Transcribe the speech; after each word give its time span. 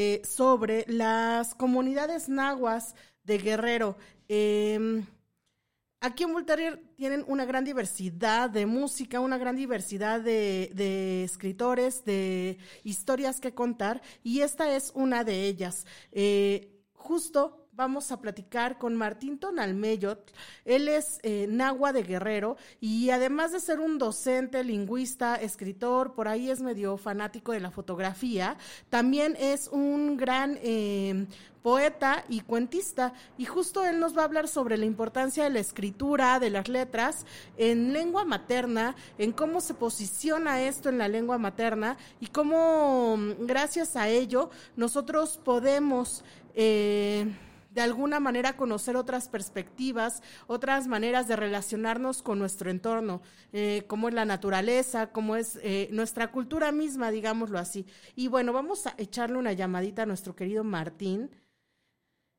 eh, 0.00 0.22
sobre 0.24 0.84
las 0.86 1.56
comunidades 1.56 2.28
nahuas 2.28 2.94
de 3.24 3.36
Guerrero. 3.38 3.96
Em, 4.28 5.04
aquí 5.98 6.22
en 6.22 6.32
Voltaire 6.32 6.76
tienen 6.94 7.24
una 7.26 7.44
gran 7.44 7.64
diversidad 7.64 8.48
de 8.48 8.64
música, 8.64 9.18
una 9.18 9.38
gran 9.38 9.56
diversidad 9.56 10.20
de, 10.20 11.24
escritores, 11.24 12.04
de 12.04 12.58
historias 12.84 13.40
que 13.40 13.54
contar, 13.54 14.00
y 14.22 14.42
esta 14.42 14.72
es 14.72 14.92
una 14.94 15.24
de 15.24 15.48
ellas. 15.48 15.84
Eh, 16.12 16.78
justo 16.92 17.67
vamos 17.78 18.10
a 18.10 18.20
platicar 18.20 18.76
con 18.76 18.96
Martín 18.96 19.38
Tonalmeyot. 19.38 20.32
Él 20.64 20.88
es 20.88 21.20
eh, 21.22 21.46
nahua 21.48 21.92
de 21.92 22.02
Guerrero 22.02 22.56
y 22.80 23.10
además 23.10 23.52
de 23.52 23.60
ser 23.60 23.78
un 23.78 23.98
docente, 23.98 24.64
lingüista, 24.64 25.36
escritor, 25.36 26.12
por 26.14 26.26
ahí 26.26 26.50
es 26.50 26.60
medio 26.60 26.96
fanático 26.96 27.52
de 27.52 27.60
la 27.60 27.70
fotografía, 27.70 28.56
también 28.90 29.36
es 29.38 29.68
un 29.68 30.16
gran 30.16 30.58
eh, 30.60 31.26
poeta 31.62 32.24
y 32.28 32.40
cuentista. 32.40 33.12
Y 33.36 33.44
justo 33.44 33.84
él 33.84 34.00
nos 34.00 34.16
va 34.16 34.22
a 34.22 34.24
hablar 34.24 34.48
sobre 34.48 34.76
la 34.76 34.84
importancia 34.84 35.44
de 35.44 35.50
la 35.50 35.60
escritura, 35.60 36.40
de 36.40 36.50
las 36.50 36.66
letras 36.66 37.26
en 37.58 37.92
lengua 37.92 38.24
materna, 38.24 38.96
en 39.18 39.30
cómo 39.30 39.60
se 39.60 39.74
posiciona 39.74 40.62
esto 40.62 40.88
en 40.88 40.98
la 40.98 41.06
lengua 41.06 41.38
materna 41.38 41.96
y 42.18 42.26
cómo 42.26 43.16
gracias 43.38 43.94
a 43.94 44.08
ello 44.08 44.50
nosotros 44.74 45.38
podemos... 45.44 46.24
Eh, 46.56 47.24
de 47.78 47.84
alguna 47.84 48.18
manera 48.18 48.56
conocer 48.56 48.96
otras 48.96 49.28
perspectivas, 49.28 50.20
otras 50.48 50.88
maneras 50.88 51.28
de 51.28 51.36
relacionarnos 51.36 52.22
con 52.22 52.40
nuestro 52.40 52.72
entorno, 52.72 53.22
eh, 53.52 53.84
como 53.86 54.08
es 54.08 54.14
la 54.14 54.24
naturaleza, 54.24 55.12
como 55.12 55.36
es 55.36 55.60
eh, 55.62 55.88
nuestra 55.92 56.32
cultura 56.32 56.72
misma, 56.72 57.12
digámoslo 57.12 57.56
así. 57.56 57.86
Y 58.16 58.26
bueno, 58.26 58.52
vamos 58.52 58.88
a 58.88 58.94
echarle 58.98 59.38
una 59.38 59.52
llamadita 59.52 60.02
a 60.02 60.06
nuestro 60.06 60.34
querido 60.34 60.64
Martín. 60.64 61.30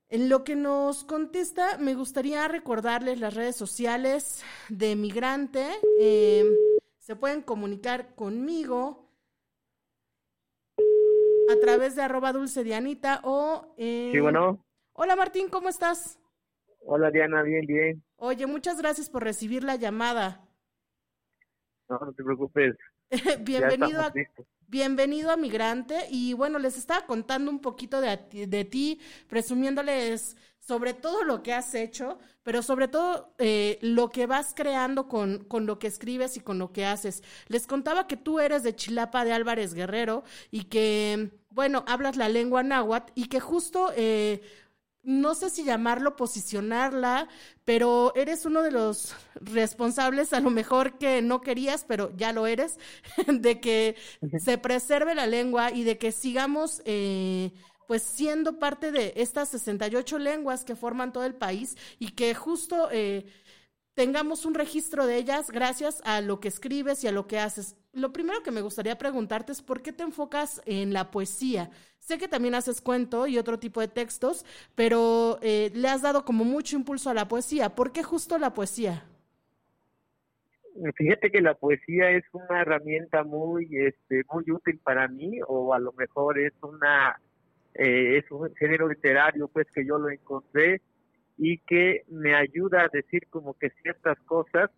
En 0.09 0.27
lo 0.27 0.43
que 0.43 0.57
nos 0.57 1.05
contesta, 1.05 1.77
me 1.77 1.95
gustaría 1.95 2.45
recordarles 2.49 3.21
las 3.21 3.33
redes 3.33 3.55
sociales 3.55 4.43
de 4.67 4.97
Migrante. 4.97 5.65
Eh, 6.01 6.43
se 6.97 7.15
pueden 7.15 7.43
comunicar 7.43 8.13
conmigo 8.13 9.07
a 11.49 11.55
través 11.61 11.95
de 11.95 12.01
arroba 12.01 12.33
dulce 12.33 12.65
dianita 12.65 13.21
o... 13.23 13.73
sí, 13.77 14.19
bueno. 14.19 14.59
Hola 15.01 15.15
Martín, 15.15 15.47
¿cómo 15.47 15.69
estás? 15.69 16.19
Hola 16.81 17.09
Diana, 17.09 17.41
bien, 17.41 17.65
bien. 17.65 18.03
Oye, 18.17 18.45
muchas 18.47 18.79
gracias 18.79 19.09
por 19.09 19.23
recibir 19.23 19.63
la 19.63 19.77
llamada. 19.77 20.45
No, 21.87 21.99
no 21.99 22.11
te 22.11 22.21
preocupes. 22.21 22.75
bienvenido, 23.39 24.01
a, 24.01 24.11
bienvenido 24.67 25.31
a 25.31 25.37
Migrante. 25.37 25.95
Y 26.11 26.33
bueno, 26.33 26.59
les 26.59 26.77
estaba 26.77 27.05
contando 27.05 27.49
un 27.49 27.61
poquito 27.61 28.01
de, 28.01 28.45
de, 28.45 28.65
ti, 28.65 28.99
presumiéndoles 29.29 30.35
sobre 30.59 30.93
todo 30.93 31.23
lo 31.23 31.43
que 31.43 31.53
has 31.53 31.73
hecho, 31.75 32.19
pero 32.43 32.61
sobre 32.61 32.89
todo 32.89 33.33
eh, 33.37 33.79
lo 33.81 34.09
que 34.09 34.27
vas 34.27 34.53
creando 34.53 35.07
con, 35.07 35.45
con 35.45 35.65
lo 35.65 35.79
que 35.79 35.87
escribes 35.87 36.35
y 36.35 36.41
con 36.41 36.59
lo 36.59 36.73
que 36.73 36.85
haces. 36.85 37.23
Les 37.47 37.67
contaba 37.67 38.05
que 38.05 38.17
tú 38.17 38.41
eres 38.41 38.63
de 38.63 38.75
Chilapa 38.75 39.23
de 39.23 39.31
Álvarez 39.31 39.73
Guerrero 39.73 40.25
y 40.51 40.65
que, 40.65 41.31
bueno, 41.51 41.85
hablas 41.87 42.17
la 42.17 42.27
lengua 42.27 42.63
náhuatl 42.63 43.13
y 43.15 43.29
que 43.29 43.39
justo... 43.39 43.93
Eh, 43.95 44.41
no 45.09 45.33
sé 45.33 45.49
si 45.49 45.63
llamarlo 45.63 46.15
posicionarla, 46.15 47.27
pero 47.65 48.13
eres 48.15 48.45
uno 48.45 48.61
de 48.61 48.69
los 48.69 49.15
responsables, 49.41 50.33
a 50.33 50.39
lo 50.39 50.51
mejor 50.51 50.99
que 50.99 51.23
no 51.23 51.41
querías, 51.41 51.83
pero 51.83 52.15
ya 52.15 52.31
lo 52.31 52.45
eres, 52.45 52.77
de 53.27 53.59
que 53.59 53.95
se 54.37 54.59
preserve 54.59 55.15
la 55.15 55.25
lengua 55.25 55.71
y 55.71 55.83
de 55.83 55.97
que 55.97 56.11
sigamos 56.11 56.83
eh, 56.85 57.51
pues 57.87 58.03
siendo 58.03 58.59
parte 58.59 58.91
de 58.91 59.13
estas 59.15 59.49
68 59.49 60.19
lenguas 60.19 60.63
que 60.63 60.75
forman 60.75 61.11
todo 61.11 61.23
el 61.25 61.33
país 61.33 61.75
y 61.97 62.11
que 62.11 62.35
justo 62.35 62.89
eh, 62.91 63.25
tengamos 63.99 64.45
un 64.45 64.53
registro 64.53 65.05
de 65.05 65.17
ellas 65.17 65.51
gracias 65.51 66.01
a 66.05 66.21
lo 66.21 66.39
que 66.39 66.47
escribes 66.47 67.03
y 67.03 67.09
a 67.09 67.11
lo 67.11 67.27
que 67.27 67.37
haces. 67.37 67.75
Lo 67.91 68.13
primero 68.13 68.41
que 68.43 68.49
me 68.49 68.61
gustaría 68.61 68.97
preguntarte 68.97 69.51
es 69.51 69.61
por 69.61 69.81
qué 69.81 69.91
te 69.91 70.03
enfocas 70.03 70.61
en 70.65 70.93
la 70.93 71.11
poesía. 71.11 71.69
Sé 71.99 72.17
que 72.17 72.29
también 72.29 72.55
haces 72.55 72.79
cuento 72.79 73.27
y 73.27 73.37
otro 73.37 73.59
tipo 73.59 73.81
de 73.81 73.89
textos, 73.89 74.45
pero 74.73 75.37
eh, 75.41 75.69
le 75.75 75.89
has 75.89 76.01
dado 76.01 76.23
como 76.23 76.45
mucho 76.45 76.77
impulso 76.77 77.09
a 77.09 77.13
la 77.13 77.27
poesía. 77.27 77.75
¿Por 77.75 77.91
qué 77.91 78.01
justo 78.01 78.37
la 78.37 78.53
poesía? 78.53 79.03
Fíjate 80.95 81.29
que 81.29 81.41
la 81.41 81.55
poesía 81.55 82.09
es 82.11 82.23
una 82.31 82.61
herramienta 82.61 83.25
muy, 83.25 83.67
este, 83.73 84.23
muy 84.31 84.49
útil 84.49 84.79
para 84.81 85.09
mí, 85.09 85.41
o 85.45 85.73
a 85.73 85.79
lo 85.79 85.91
mejor 85.91 86.39
es 86.39 86.53
una, 86.61 87.19
eh, 87.73 88.19
es 88.19 88.31
un 88.31 88.49
género 88.55 88.87
literario, 88.87 89.49
pues 89.49 89.67
que 89.75 89.85
yo 89.85 89.97
lo 89.97 90.09
encontré 90.09 90.81
y 91.39 91.57
que 91.59 92.03
me 92.09 92.35
ayuda 92.35 92.83
a 92.83 92.89
decir 92.91 93.23
como 93.29 93.55
que 93.55 93.71
ciertas 93.81 94.19
cosas 94.25 94.69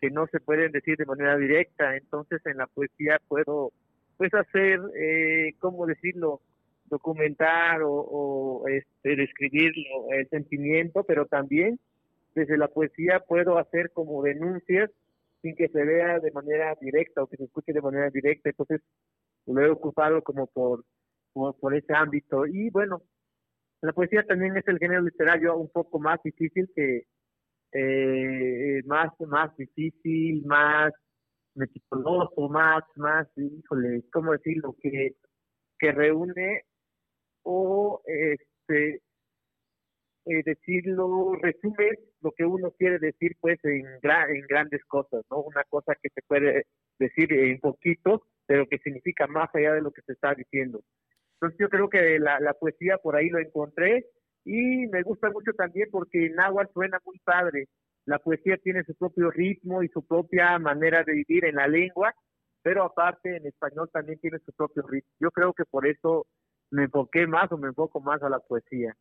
que 0.00 0.10
no 0.10 0.26
se 0.26 0.40
pueden 0.40 0.72
decir 0.72 0.96
de 0.96 1.06
manera 1.06 1.36
directa. 1.36 1.96
Entonces 1.96 2.40
en 2.46 2.56
la 2.56 2.66
poesía 2.66 3.20
puedo, 3.28 3.72
pues 4.16 4.32
hacer, 4.34 4.80
eh, 4.98 5.54
¿cómo 5.60 5.86
decirlo? 5.86 6.40
documentar 6.88 7.80
o, 7.84 8.64
este, 8.66 9.16
describir 9.16 9.72
el 10.10 10.28
sentimiento, 10.28 11.04
pero 11.04 11.26
también 11.26 11.78
desde 12.34 12.56
la 12.56 12.68
poesía 12.68 13.20
puedo 13.20 13.58
hacer 13.58 13.90
como 13.92 14.22
denuncias 14.22 14.90
sin 15.42 15.54
que 15.54 15.68
se 15.68 15.84
vea 15.84 16.18
de 16.18 16.32
manera 16.32 16.76
directa 16.80 17.22
o 17.22 17.26
que 17.26 17.36
se 17.36 17.44
escuche 17.44 17.72
de 17.72 17.82
manera 17.82 18.10
directa. 18.10 18.50
Entonces 18.50 18.80
lo 19.46 19.60
he 19.60 19.70
ocupado 19.70 20.22
como 20.22 20.46
por, 20.46 20.84
por, 21.32 21.74
ese 21.74 21.94
ámbito. 21.94 22.46
Y 22.46 22.70
bueno, 22.70 23.02
la 23.82 23.92
poesía 23.92 24.24
también 24.24 24.56
es 24.56 24.66
el 24.68 24.78
género 24.78 25.02
literario 25.02 25.56
un 25.56 25.70
poco 25.70 25.98
más 25.98 26.20
difícil 26.22 26.70
que 26.74 27.04
eh, 27.72 28.82
más 28.86 29.10
más 29.20 29.56
difícil, 29.56 30.44
más 30.46 30.92
meticuloso, 31.54 32.48
más 32.48 32.82
más, 32.96 33.28
híjole, 33.36 34.04
cómo 34.12 34.32
decirlo 34.32 34.76
que 34.80 35.16
que 35.78 35.92
reúne 35.92 36.62
o 37.42 38.02
este 38.06 39.02
eh, 40.28 40.42
decirlo, 40.44 41.36
resume 41.40 41.90
lo 42.20 42.32
que 42.32 42.44
uno 42.44 42.70
quiere 42.72 42.98
decir 42.98 43.36
pues 43.40 43.58
en, 43.64 43.86
en 43.86 44.46
grandes 44.46 44.84
cosas, 44.84 45.24
¿no? 45.30 45.40
Una 45.40 45.64
cosa 45.70 45.94
que 46.02 46.10
se 46.10 46.20
puede 46.26 46.66
decir 46.98 47.32
en 47.32 47.58
poquito, 47.60 48.26
pero 48.46 48.66
que 48.66 48.78
significa 48.78 49.26
más 49.26 49.48
allá 49.54 49.72
de 49.72 49.82
lo 49.82 49.90
que 49.90 50.02
se 50.02 50.12
está 50.12 50.34
diciendo. 50.34 50.82
Entonces 51.40 51.58
yo 51.60 51.68
creo 51.68 51.88
que 51.88 52.18
la, 52.18 52.52
poesía 52.54 52.98
por 52.98 53.14
ahí 53.14 53.28
lo 53.28 53.38
encontré 53.38 54.06
y 54.44 54.86
me 54.88 55.02
gusta 55.02 55.30
mucho 55.30 55.52
también 55.52 55.88
porque 55.90 56.26
en 56.26 56.40
agua 56.40 56.68
suena 56.74 56.98
muy 57.04 57.18
padre. 57.20 57.68
La 58.06 58.18
poesía 58.18 58.56
tiene 58.56 58.82
su 58.82 58.94
propio 58.96 59.30
ritmo 59.30 59.82
y 59.82 59.88
su 59.88 60.04
propia 60.04 60.58
manera 60.58 61.04
de 61.04 61.12
vivir 61.12 61.44
en 61.44 61.56
la 61.56 61.68
lengua, 61.68 62.12
pero 62.62 62.82
aparte 62.82 63.36
en 63.36 63.46
español 63.46 63.88
también 63.92 64.18
tiene 64.18 64.38
su 64.40 64.52
propio 64.52 64.82
ritmo. 64.88 65.10
Yo 65.20 65.30
creo 65.30 65.52
que 65.52 65.64
por 65.64 65.86
eso 65.86 66.26
me 66.70 66.84
enfoqué 66.84 67.26
más 67.28 67.52
o 67.52 67.58
me 67.58 67.68
enfoco 67.68 68.00
más 68.00 68.20
a 68.22 68.28
la 68.28 68.40
poesía. 68.40 68.96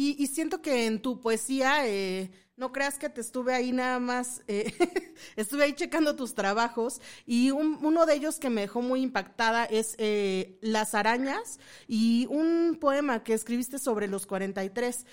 Y, 0.00 0.28
siento 0.28 0.62
que 0.62 0.86
en 0.86 1.02
tu 1.02 1.20
poesía, 1.20 1.84
eh, 1.88 2.30
no 2.54 2.70
creas 2.70 3.00
que 3.00 3.08
te 3.08 3.20
estuve 3.20 3.52
ahí 3.52 3.72
nada 3.72 3.98
más, 3.98 4.42
eh, 4.46 4.72
estuve 5.34 5.64
ahí 5.64 5.72
checando 5.72 6.14
tus 6.14 6.36
trabajos 6.36 7.00
y 7.26 7.50
uno 7.50 8.06
de 8.06 8.14
ellos 8.14 8.38
que 8.38 8.48
me 8.48 8.60
dejó 8.60 8.80
muy 8.80 9.02
impactada 9.02 9.64
es 9.64 9.96
eh, 9.98 10.56
Las 10.62 10.94
arañas 10.94 11.58
y 11.88 12.28
un 12.30 12.78
poema 12.80 13.24
que 13.24 13.34
escribiste 13.34 13.80
sobre 13.80 14.06
los 14.06 14.24
43. 14.26 15.04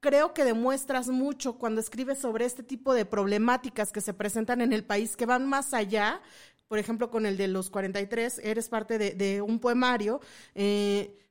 creo 0.00 0.34
que 0.34 0.44
demuestras 0.44 1.08
mucho 1.08 1.56
cuando 1.56 1.80
escribes 1.80 2.18
sobre 2.18 2.44
este 2.44 2.62
tipo 2.62 2.92
de 2.92 3.06
problemáticas 3.06 3.90
que 3.90 4.02
se 4.02 4.12
presentan 4.12 4.60
en 4.60 4.74
el 4.74 4.84
país, 4.84 5.16
que 5.16 5.24
van 5.24 5.48
más 5.48 5.72
allá 5.72 6.20
por 6.68 6.78
ejemplo, 6.78 7.10
con 7.10 7.26
el 7.26 7.36
de 7.36 7.48
los 7.48 7.68
43, 7.68 8.42
eres 8.44 8.68
parte 8.68 8.96
de, 8.96 9.42
un 9.42 9.58
poemario, 9.58 10.20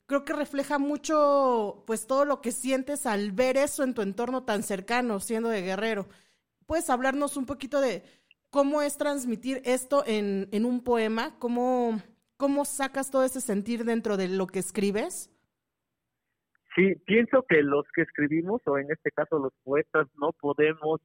creo 0.09 0.25
que 0.25 0.33
refleja 0.33 0.79
mucho, 0.79 1.83
pues, 1.85 2.07
todo 2.07 2.25
lo 2.25 2.41
que 2.41 2.51
sientes 2.51 3.05
al 3.05 3.31
ver 3.31 3.57
eso 3.57 3.83
en 3.83 3.93
tu 3.93 4.01
entorno 4.01 4.43
tan 4.43 4.63
cercano, 4.63 5.19
siendo 5.19 5.49
de 5.49 5.61
guerrero. 5.61 6.07
¿Puedes 6.65 6.89
hablarnos 6.89 7.37
un 7.37 7.45
poquito 7.45 7.79
de 7.79 8.01
cómo 8.49 8.81
es 8.81 8.97
transmitir 8.97 9.61
esto 9.65 10.03
en, 10.07 10.49
en 10.51 10.65
un 10.65 10.83
poema? 10.83 11.37
¿Cómo, 11.37 12.01
¿Cómo 12.37 12.65
sacas 12.65 13.11
todo 13.11 13.23
ese 13.23 13.39
sentir 13.39 13.85
dentro 13.85 14.17
de 14.17 14.27
lo 14.27 14.47
que 14.47 14.59
escribes? 14.59 15.29
Sí, 16.75 16.95
pienso 17.05 17.45
que 17.47 17.61
los 17.61 17.85
que 17.93 18.01
escribimos, 18.01 18.61
o 18.65 18.79
en 18.79 18.91
este 18.91 19.11
caso 19.11 19.37
los 19.37 19.53
poetas, 19.63 20.07
no 20.19 20.31
podemos 20.33 21.01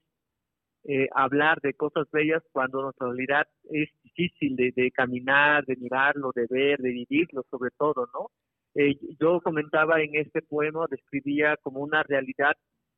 eh, 0.85 1.09
hablar 1.15 1.61
de 1.61 1.75
cosas 1.75 2.07
bellas 2.11 2.43
cuando 2.53 2.81
nuestra 2.81 3.09
realidad 3.09 3.47
es 3.65 3.91
difícil 4.03 4.57
de, 4.57 4.91
caminar, 4.93 5.67
de 5.67 5.77
mirarlo, 5.77 6.31
de 6.35 6.47
ver, 6.49 6.79
de 6.81 6.91
vivirlo 6.91 7.45
sobre 7.51 7.71
todo, 7.77 8.09
¿no? 8.15 8.31
Eh, 8.75 8.97
yo 9.21 9.41
comentaba 9.41 10.01
en 10.03 10.15
este 10.17 10.43
poema, 10.43 10.87
describía 10.91 11.57
como 11.63 11.81
una 11.81 12.03
realidad 12.03 12.55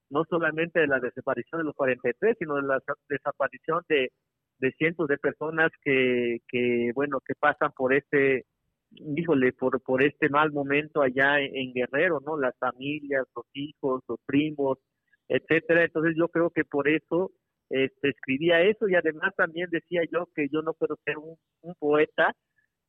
no 0.09 0.25
solamente 0.29 0.81
de 0.81 0.87
la 0.87 1.01
desaparición 1.01 1.61
de 1.61 1.65
los 1.65 1.75
43, 1.75 2.37
sino 2.39 2.57
de 2.57 2.63
la 2.63 2.81
desaparición 3.09 3.83
de, 3.89 4.11
de 4.59 4.73
cientos 4.73 5.09
de 5.09 5.19
personas 5.19 5.71
que, 5.83 6.39
que, 6.49 6.93
bueno, 6.95 7.21
que 7.27 7.35
pasan 7.35 7.73
por 7.77 7.93
este 7.93 8.47
híjole, 8.93 9.53
por, 9.53 9.81
por 9.83 10.03
este 10.03 10.29
mal 10.29 10.53
momento 10.53 11.03
allá 11.03 11.41
en, 11.41 11.73
Guerrero, 11.73 12.21
¿no? 12.25 12.39
Las 12.39 12.57
familias, 12.59 13.27
los 13.35 13.47
hijos, 13.53 14.03
los 14.09 14.21
primos, 14.27 14.79
etcétera. 15.29 15.85
Entonces 15.85 16.15
yo 16.17 16.29
creo 16.29 16.51
que 16.51 16.65
por 16.65 16.89
eso 16.89 17.33
este, 17.69 18.11
escribía 18.11 18.63
eso 18.63 18.89
y 18.89 18.95
además 18.95 19.35
también 19.37 19.69
decía 19.71 20.03
yo 20.11 20.29
que 20.35 20.49
yo 20.53 20.63
no 20.63 20.73
puedo 20.75 20.97
ser 21.05 21.19
un, 21.19 21.37
un 21.63 21.75
poeta 21.75 22.35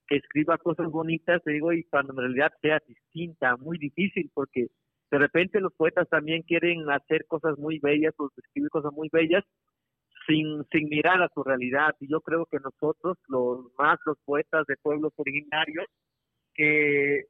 que 0.08 0.18
escriba 0.18 0.58
cosas 0.58 0.90
bonitas, 0.90 1.42
digo, 1.46 1.74
y 1.74 1.84
cuando 1.86 2.14
en 2.14 2.20
realidad 2.20 2.54
sea 2.62 2.82
distinta, 2.88 3.58
muy 3.58 3.78
difícil, 3.78 4.32
porque 4.34 4.68
de 5.12 5.18
repente 5.18 5.60
los 5.60 5.74
poetas 5.74 6.08
también 6.10 6.44
quieren 6.44 6.90
hacer 6.90 7.26
cosas 7.28 7.58
muy 7.58 7.80
bellas 7.80 8.14
o 8.18 8.30
escribir 8.36 8.70
cosas 8.70 8.92
muy 8.94 9.10
bellas 9.12 9.44
sin, 10.28 10.64
sin 10.72 10.90
mirar 10.90 11.22
a 11.22 11.30
su 11.34 11.44
realidad. 11.44 11.96
Y 12.00 12.10
yo 12.10 12.22
creo 12.22 12.46
que 12.46 12.60
nosotros, 12.60 13.18
los 13.28 13.72
más 13.78 14.00
los 14.06 14.18
poetas 14.26 14.66
de 14.68 14.76
pueblos 14.78 15.14
originarios, 15.16 15.86
que, 16.54 17.24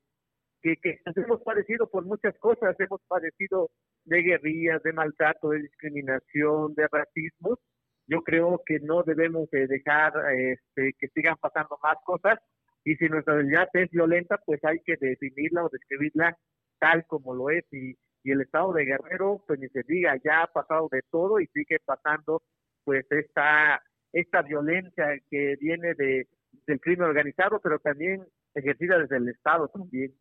que, 0.61 0.75
que 0.77 0.99
hemos 1.15 1.41
padecido 1.41 1.89
por 1.89 2.05
muchas 2.05 2.37
cosas, 2.39 2.75
hemos 2.79 3.01
padecido 3.07 3.69
de 4.05 4.21
guerrillas, 4.21 4.81
de 4.83 4.93
maltrato, 4.93 5.49
de 5.49 5.61
discriminación, 5.61 6.73
de 6.75 6.87
racismo, 6.91 7.59
yo 8.07 8.21
creo 8.21 8.61
que 8.65 8.79
no 8.79 9.03
debemos 9.03 9.49
de 9.51 9.67
dejar 9.67 10.13
este, 10.33 10.93
que 10.97 11.09
sigan 11.09 11.35
pasando 11.41 11.77
más 11.83 11.97
cosas 12.05 12.39
y 12.87 12.95
si 12.95 13.09
nuestra 13.09 13.33
realidad 13.33 13.67
es 13.73 13.91
violenta, 13.91 14.37
pues 14.45 14.63
hay 14.63 14.79
que 14.79 14.95
definirla 14.95 15.65
o 15.65 15.69
describirla 15.69 16.37
tal 16.79 17.05
como 17.05 17.35
lo 17.35 17.49
es 17.49 17.65
y, 17.73 17.97
y 18.23 18.31
el 18.31 18.39
estado 18.39 18.71
de 18.71 18.85
Guerrero, 18.85 19.43
pues 19.45 19.59
ni 19.59 19.67
se 19.67 19.83
diga, 19.83 20.15
ya 20.23 20.43
ha 20.43 20.47
pasado 20.47 20.87
de 20.89 21.01
todo 21.11 21.41
y 21.41 21.47
sigue 21.47 21.79
pasando 21.83 22.41
pues 22.85 23.05
esta, 23.09 23.83
esta 24.13 24.41
violencia 24.41 25.05
que 25.29 25.57
viene 25.59 25.95
de, 25.95 26.29
del 26.65 26.79
crimen 26.79 27.09
organizado, 27.09 27.59
pero 27.61 27.77
también 27.79 28.25
ejercida 28.53 28.99
desde 28.99 29.17
el 29.17 29.27
Estado 29.27 29.67
también. 29.67 30.13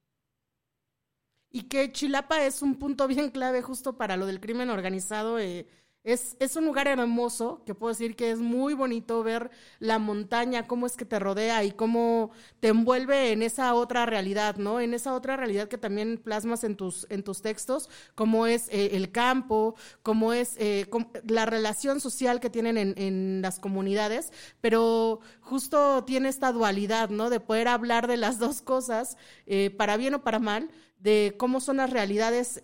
Y 1.51 1.69
que 1.69 1.93
Chilapa 1.93 2.45
es 2.45 2.63
un 2.63 2.81
punto 2.81 3.07
bien 3.07 3.31
clave 3.31 3.63
justo 3.63 3.97
para 3.97 4.17
lo 4.17 4.27
del 4.27 4.41
crimen 4.41 4.71
organizado. 4.71 5.39
Eh, 5.39 5.67
es, 6.07 6.37
es, 6.39 6.55
un 6.55 6.65
lugar 6.65 6.87
hermoso, 6.87 7.63
que 7.67 7.75
puedo 7.75 7.93
decir 7.93 8.15
que 8.15 8.31
es 8.31 8.39
muy 8.39 8.75
bonito 8.75 9.25
ver 9.25 9.51
la 9.81 9.99
montaña, 9.99 10.69
cómo 10.69 10.87
es 10.87 10.97
que 10.97 11.05
te 11.05 11.19
rodea 11.19 11.65
y 11.65 11.73
cómo 11.73 12.31
te 12.61 12.69
envuelve 12.69 13.33
en 13.33 13.43
esa 13.43 13.75
otra 13.75 14.07
realidad, 14.07 14.55
¿no? 14.55 14.79
En 14.79 14.95
esa 14.95 15.15
otra 15.15 15.37
realidad 15.37 15.67
que 15.67 15.79
también 15.79 16.19
plasmas 16.19 16.63
en 16.63 16.77
tus, 16.77 17.09
en 17.11 17.25
tus 17.25 17.43
textos, 17.43 17.91
como 18.15 18.47
es 18.47 18.69
eh, 18.69 18.91
el 18.93 19.11
campo, 19.11 19.75
como 20.05 20.33
es 20.33 20.55
eh, 20.59 20.89
la 21.27 21.45
relación 21.45 22.01
social 22.01 22.39
que 22.39 22.51
tienen 22.51 22.79
en, 22.79 22.95
en, 22.97 23.43
las 23.43 23.59
comunidades, 23.59 24.33
pero 24.61 25.19
justo 25.41 26.05
tiene 26.05 26.29
esta 26.29 26.53
dualidad, 26.53 27.11
¿no? 27.11 27.31
De 27.31 27.41
poder 27.41 27.67
hablar 27.67 28.07
de 28.07 28.17
las 28.17 28.39
dos 28.39 28.63
cosas, 28.63 29.17
eh, 29.47 29.71
para 29.71 29.97
bien 29.97 30.15
o 30.15 30.23
para 30.23 30.39
mal, 30.39 30.71
de 31.01 31.35
cómo 31.37 31.61
son 31.61 31.79
las 31.79 31.91
realidades 31.91 32.61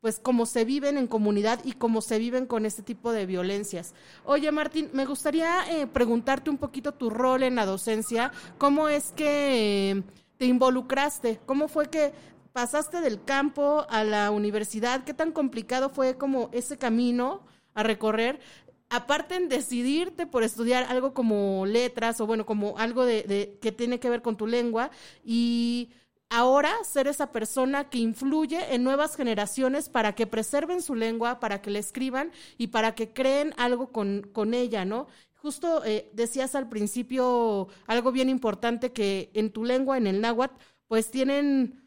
pues 0.00 0.20
cómo 0.20 0.46
se 0.46 0.64
viven 0.64 0.98
en 0.98 1.06
comunidad 1.06 1.60
y 1.64 1.72
cómo 1.72 2.00
se 2.00 2.18
viven 2.18 2.46
con 2.46 2.66
este 2.66 2.82
tipo 2.82 3.12
de 3.12 3.26
violencias. 3.26 3.94
Oye, 4.24 4.52
Martín, 4.52 4.90
me 4.92 5.06
gustaría 5.06 5.70
eh, 5.70 5.86
preguntarte 5.86 6.50
un 6.50 6.58
poquito 6.58 6.92
tu 6.92 7.10
rol 7.10 7.42
en 7.42 7.56
la 7.56 7.66
docencia, 7.66 8.30
cómo 8.58 8.88
es 8.88 9.12
que 9.12 9.90
eh, 9.90 10.02
te 10.36 10.46
involucraste, 10.46 11.40
cómo 11.46 11.68
fue 11.68 11.88
que 11.88 12.12
pasaste 12.52 13.00
del 13.00 13.22
campo 13.22 13.86
a 13.90 14.04
la 14.04 14.30
universidad, 14.30 15.04
qué 15.04 15.14
tan 15.14 15.32
complicado 15.32 15.90
fue 15.90 16.16
como 16.16 16.50
ese 16.52 16.78
camino 16.78 17.42
a 17.74 17.82
recorrer, 17.82 18.40
aparte 18.88 19.34
en 19.34 19.48
decidirte 19.48 20.26
por 20.26 20.42
estudiar 20.42 20.84
algo 20.84 21.12
como 21.12 21.66
letras 21.66 22.20
o 22.20 22.26
bueno, 22.26 22.46
como 22.46 22.78
algo 22.78 23.04
de 23.04 23.58
que 23.60 23.72
tiene 23.72 23.98
que 23.98 24.08
ver 24.08 24.22
con 24.22 24.36
tu 24.36 24.46
lengua 24.46 24.90
y 25.24 25.90
ahora 26.28 26.72
ser 26.84 27.06
esa 27.06 27.32
persona 27.32 27.88
que 27.88 27.98
influye 27.98 28.74
en 28.74 28.82
nuevas 28.84 29.16
generaciones 29.16 29.88
para 29.88 30.14
que 30.14 30.26
preserven 30.26 30.82
su 30.82 30.94
lengua, 30.94 31.40
para 31.40 31.62
que 31.62 31.70
la 31.70 31.78
escriban 31.78 32.32
y 32.58 32.68
para 32.68 32.94
que 32.94 33.12
creen 33.12 33.54
algo 33.56 33.92
con, 33.92 34.22
con 34.32 34.54
ella, 34.54 34.84
¿no? 34.84 35.06
Justo 35.34 35.84
eh, 35.84 36.10
decías 36.12 36.54
al 36.54 36.68
principio 36.68 37.68
algo 37.86 38.10
bien 38.10 38.28
importante 38.28 38.92
que 38.92 39.30
en 39.34 39.50
tu 39.52 39.64
lengua, 39.64 39.96
en 39.96 40.06
el 40.06 40.20
náhuatl, 40.20 40.56
pues 40.88 41.10
tienen 41.10 41.86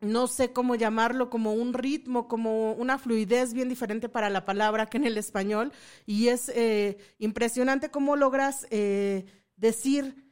no 0.00 0.26
sé 0.26 0.52
cómo 0.52 0.74
llamarlo, 0.76 1.28
como 1.28 1.52
un 1.52 1.74
ritmo, 1.74 2.26
como 2.26 2.72
una 2.72 2.98
fluidez 2.98 3.52
bien 3.52 3.68
diferente 3.68 4.08
para 4.08 4.30
la 4.30 4.46
palabra 4.46 4.86
que 4.86 4.96
en 4.96 5.04
el 5.04 5.18
español. 5.18 5.72
Y 6.06 6.28
es 6.28 6.48
eh, 6.54 6.96
impresionante 7.18 7.90
cómo 7.90 8.16
logras 8.16 8.66
eh, 8.70 9.26
decir 9.56 10.29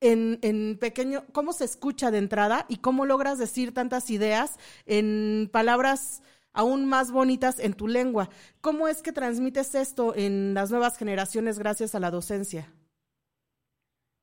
en, 0.00 0.38
en 0.42 0.78
pequeño, 0.78 1.24
cómo 1.32 1.52
se 1.52 1.64
escucha 1.64 2.10
de 2.10 2.18
entrada 2.18 2.66
y 2.68 2.78
cómo 2.78 3.06
logras 3.06 3.38
decir 3.38 3.72
tantas 3.74 4.10
ideas 4.10 4.58
en 4.86 5.48
palabras 5.52 6.22
aún 6.52 6.88
más 6.88 7.12
bonitas 7.12 7.58
en 7.60 7.74
tu 7.74 7.86
lengua. 7.86 8.28
¿Cómo 8.60 8.88
es 8.88 9.02
que 9.02 9.12
transmites 9.12 9.74
esto 9.74 10.14
en 10.16 10.54
las 10.54 10.70
nuevas 10.70 10.98
generaciones 10.98 11.58
gracias 11.58 11.94
a 11.94 12.00
la 12.00 12.10
docencia? 12.10 12.66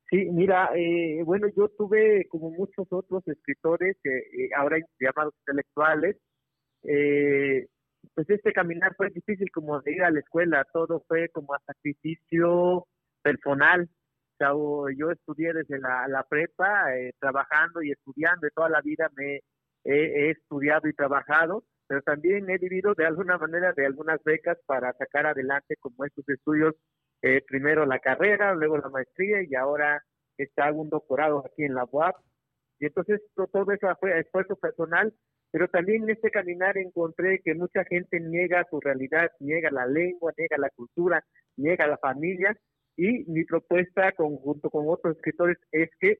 Sí, 0.10 0.26
mira, 0.32 0.70
eh, 0.74 1.22
bueno, 1.26 1.48
yo 1.56 1.68
tuve 1.70 2.28
como 2.30 2.50
muchos 2.52 2.88
otros 2.90 3.28
escritores, 3.28 3.98
eh, 4.06 4.50
ahora 4.56 4.78
llamados 5.00 5.34
intelectuales, 5.40 6.16
eh, 6.84 7.68
pues 8.16 8.30
este 8.30 8.54
caminar 8.54 8.96
fue 8.96 9.10
difícil 9.10 9.52
como 9.52 9.82
de 9.82 9.92
ir 9.92 10.04
a 10.04 10.12
la 10.12 10.22
escuela, 10.22 10.66
todo 10.72 11.04
fue 11.10 11.28
como 11.30 11.54
a 11.54 11.60
sacrificio 11.66 12.88
personal, 13.22 13.90
yo 14.40 15.12
estudié 15.12 15.54
desde 15.54 15.80
la, 15.80 16.26
prepa, 16.30 16.96
eh, 16.96 17.14
trabajando 17.20 17.82
y 17.82 17.92
estudiando, 17.92 18.48
y 18.48 18.52
toda 18.52 18.70
la 18.70 18.82
vida 18.82 19.10
me 19.16 19.42
he, 19.84 20.32
estudiado 20.32 20.88
y 20.88 20.94
trabajado, 20.94 21.64
pero 21.88 22.02
también 22.02 22.50
he 22.50 22.58
vivido 22.58 22.94
de 22.94 23.06
alguna 23.06 23.38
manera 23.38 23.74
de 23.74 23.86
algunas 23.86 24.22
becas 24.24 24.58
para 24.66 24.94
sacar 24.94 25.26
adelante 25.26 25.76
como 25.80 26.06
estos 26.06 26.28
estudios, 26.28 26.76
eh, 27.22 27.42
primero 27.48 27.86
la 27.86 28.00
carrera, 28.00 28.54
luego 28.54 28.78
la 28.78 28.90
maestría 28.90 29.42
y 29.42 29.56
ahora 29.56 30.04
está 30.38 30.72
un 30.72 30.90
doctorado 30.90 31.44
aquí 31.46 31.64
en 31.64 31.76
la 31.76 31.86
UAP. 31.90 32.16
Y 32.80 32.86
entonces 32.86 33.22
todo 33.36 33.72
eso 33.72 33.88
fue 34.00 34.20
esfuerzo 34.20 34.56
personal, 34.56 35.14
pero 35.52 35.68
también 35.70 36.04
en 36.04 36.12
este 36.12 36.30
caminar 36.30 36.78
encontré 36.78 37.40
que 37.44 37.56
mucha 37.56 37.84
gente 37.86 38.20
niega 38.20 38.68
su 38.70 38.80
realidad, 38.80 39.32
niega 39.40 39.72
la 39.72 39.88
lengua, 39.88 40.34
niega 40.38 40.58
la 40.58 40.70
cultura, 40.70 41.24
niega 41.56 41.88
la 41.88 41.98
familia, 41.98 42.56
y 42.98 43.24
mi 43.26 43.46
propuesta, 43.46 44.12
conjunto 44.14 44.70
con 44.70 44.86
otros 44.90 45.16
escritores, 45.16 45.58
es 45.72 45.90
que 46.00 46.18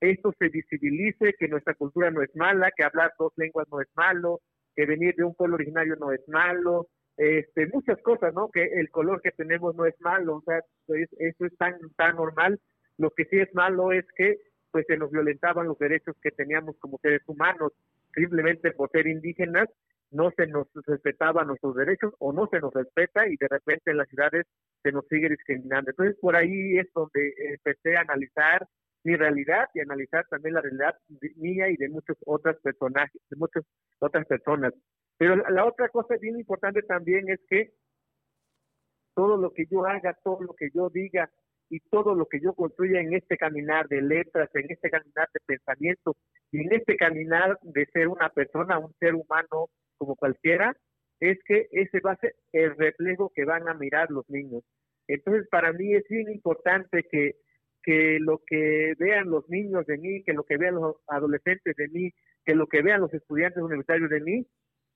esto 0.00 0.32
se 0.38 0.48
visibilice, 0.48 1.34
que 1.38 1.48
nuestra 1.48 1.74
cultura 1.74 2.10
no 2.10 2.22
es 2.22 2.34
mala, 2.34 2.70
que 2.74 2.84
hablar 2.84 3.12
dos 3.18 3.32
lenguas 3.36 3.66
no 3.70 3.80
es 3.80 3.88
malo, 3.94 4.40
que 4.74 4.86
venir 4.86 5.14
de 5.16 5.24
un 5.24 5.34
pueblo 5.34 5.56
originario 5.56 5.96
no 5.96 6.12
es 6.12 6.26
malo, 6.28 6.86
este, 7.16 7.66
muchas 7.66 8.00
cosas, 8.00 8.32
¿no? 8.32 8.48
Que 8.48 8.64
el 8.64 8.90
color 8.90 9.20
que 9.20 9.32
tenemos 9.32 9.74
no 9.74 9.84
es 9.84 9.94
malo, 10.00 10.36
o 10.36 10.42
sea, 10.42 10.62
eso 10.88 11.44
es 11.44 11.56
tan, 11.58 11.74
tan 11.96 12.16
normal. 12.16 12.58
Lo 12.96 13.10
que 13.10 13.24
sí 13.26 13.38
es 13.38 13.52
malo 13.54 13.92
es 13.92 14.06
que 14.16 14.38
pues 14.70 14.86
se 14.86 14.96
nos 14.96 15.10
violentaban 15.10 15.66
los 15.66 15.78
derechos 15.78 16.16
que 16.22 16.30
teníamos 16.30 16.76
como 16.78 16.98
seres 16.98 17.22
humanos, 17.26 17.72
simplemente 18.14 18.70
por 18.70 18.88
ser 18.90 19.08
indígenas 19.08 19.68
no 20.10 20.30
se 20.36 20.46
nos 20.46 20.66
respetaba 20.86 21.44
nuestros 21.44 21.74
derechos 21.74 22.12
o 22.18 22.32
no 22.32 22.48
se 22.48 22.60
nos 22.60 22.72
respeta 22.72 23.26
y 23.28 23.36
de 23.36 23.48
repente 23.48 23.90
en 23.90 23.98
las 23.98 24.08
ciudades 24.08 24.46
se 24.82 24.92
nos 24.92 25.06
sigue 25.08 25.28
discriminando. 25.28 25.90
Entonces 25.90 26.16
por 26.20 26.36
ahí 26.36 26.78
es 26.78 26.88
donde 26.94 27.34
empecé 27.38 27.96
a 27.96 28.02
analizar 28.02 28.66
mi 29.04 29.16
realidad 29.16 29.68
y 29.74 29.80
analizar 29.80 30.26
también 30.28 30.54
la 30.54 30.60
realidad 30.60 30.94
mía 31.36 31.68
y 31.70 31.76
de 31.76 31.88
muchos 31.88 32.16
otras 32.26 32.56
personajes, 32.58 33.20
de 33.30 33.36
muchas 33.36 33.64
otras 33.98 34.26
personas. 34.26 34.74
Pero 35.16 35.36
la, 35.36 35.64
otra 35.64 35.88
cosa 35.88 36.16
bien 36.20 36.38
importante 36.38 36.82
también 36.82 37.28
es 37.28 37.40
que 37.48 37.72
todo 39.14 39.36
lo 39.36 39.52
que 39.52 39.66
yo 39.70 39.86
haga, 39.86 40.16
todo 40.22 40.42
lo 40.42 40.54
que 40.54 40.70
yo 40.74 40.88
diga 40.90 41.30
y 41.68 41.80
todo 41.80 42.14
lo 42.14 42.26
que 42.26 42.40
yo 42.40 42.52
construya 42.54 43.00
en 43.00 43.14
este 43.14 43.36
caminar 43.36 43.86
de 43.88 44.02
letras, 44.02 44.48
en 44.54 44.70
este 44.70 44.90
caminar 44.90 45.28
de 45.32 45.40
pensamiento 45.46 46.16
y 46.50 46.66
en 46.66 46.72
este 46.72 46.96
caminar 46.96 47.58
de 47.62 47.86
ser 47.92 48.08
una 48.08 48.28
persona, 48.30 48.78
un 48.78 48.92
ser 48.98 49.14
humano 49.14 49.68
como 50.00 50.16
cualquiera, 50.16 50.74
es 51.20 51.38
que 51.44 51.68
ese 51.72 52.00
va 52.00 52.12
a 52.12 52.16
ser 52.16 52.34
el 52.52 52.74
reflejo 52.76 53.30
que 53.34 53.44
van 53.44 53.68
a 53.68 53.74
mirar 53.74 54.10
los 54.10 54.28
niños. 54.30 54.64
Entonces, 55.06 55.46
para 55.50 55.72
mí 55.74 55.94
es 55.94 56.04
bien 56.08 56.30
importante 56.30 57.04
que, 57.10 57.36
que 57.82 58.18
lo 58.18 58.40
que 58.46 58.94
vean 58.98 59.28
los 59.28 59.46
niños 59.50 59.84
de 59.86 59.98
mí, 59.98 60.22
que 60.24 60.32
lo 60.32 60.44
que 60.44 60.56
vean 60.56 60.76
los 60.76 60.96
adolescentes 61.06 61.76
de 61.76 61.88
mí, 61.88 62.10
que 62.46 62.54
lo 62.54 62.66
que 62.66 62.80
vean 62.80 63.02
los 63.02 63.12
estudiantes 63.12 63.62
universitarios 63.62 64.08
de 64.08 64.20
mí, 64.20 64.46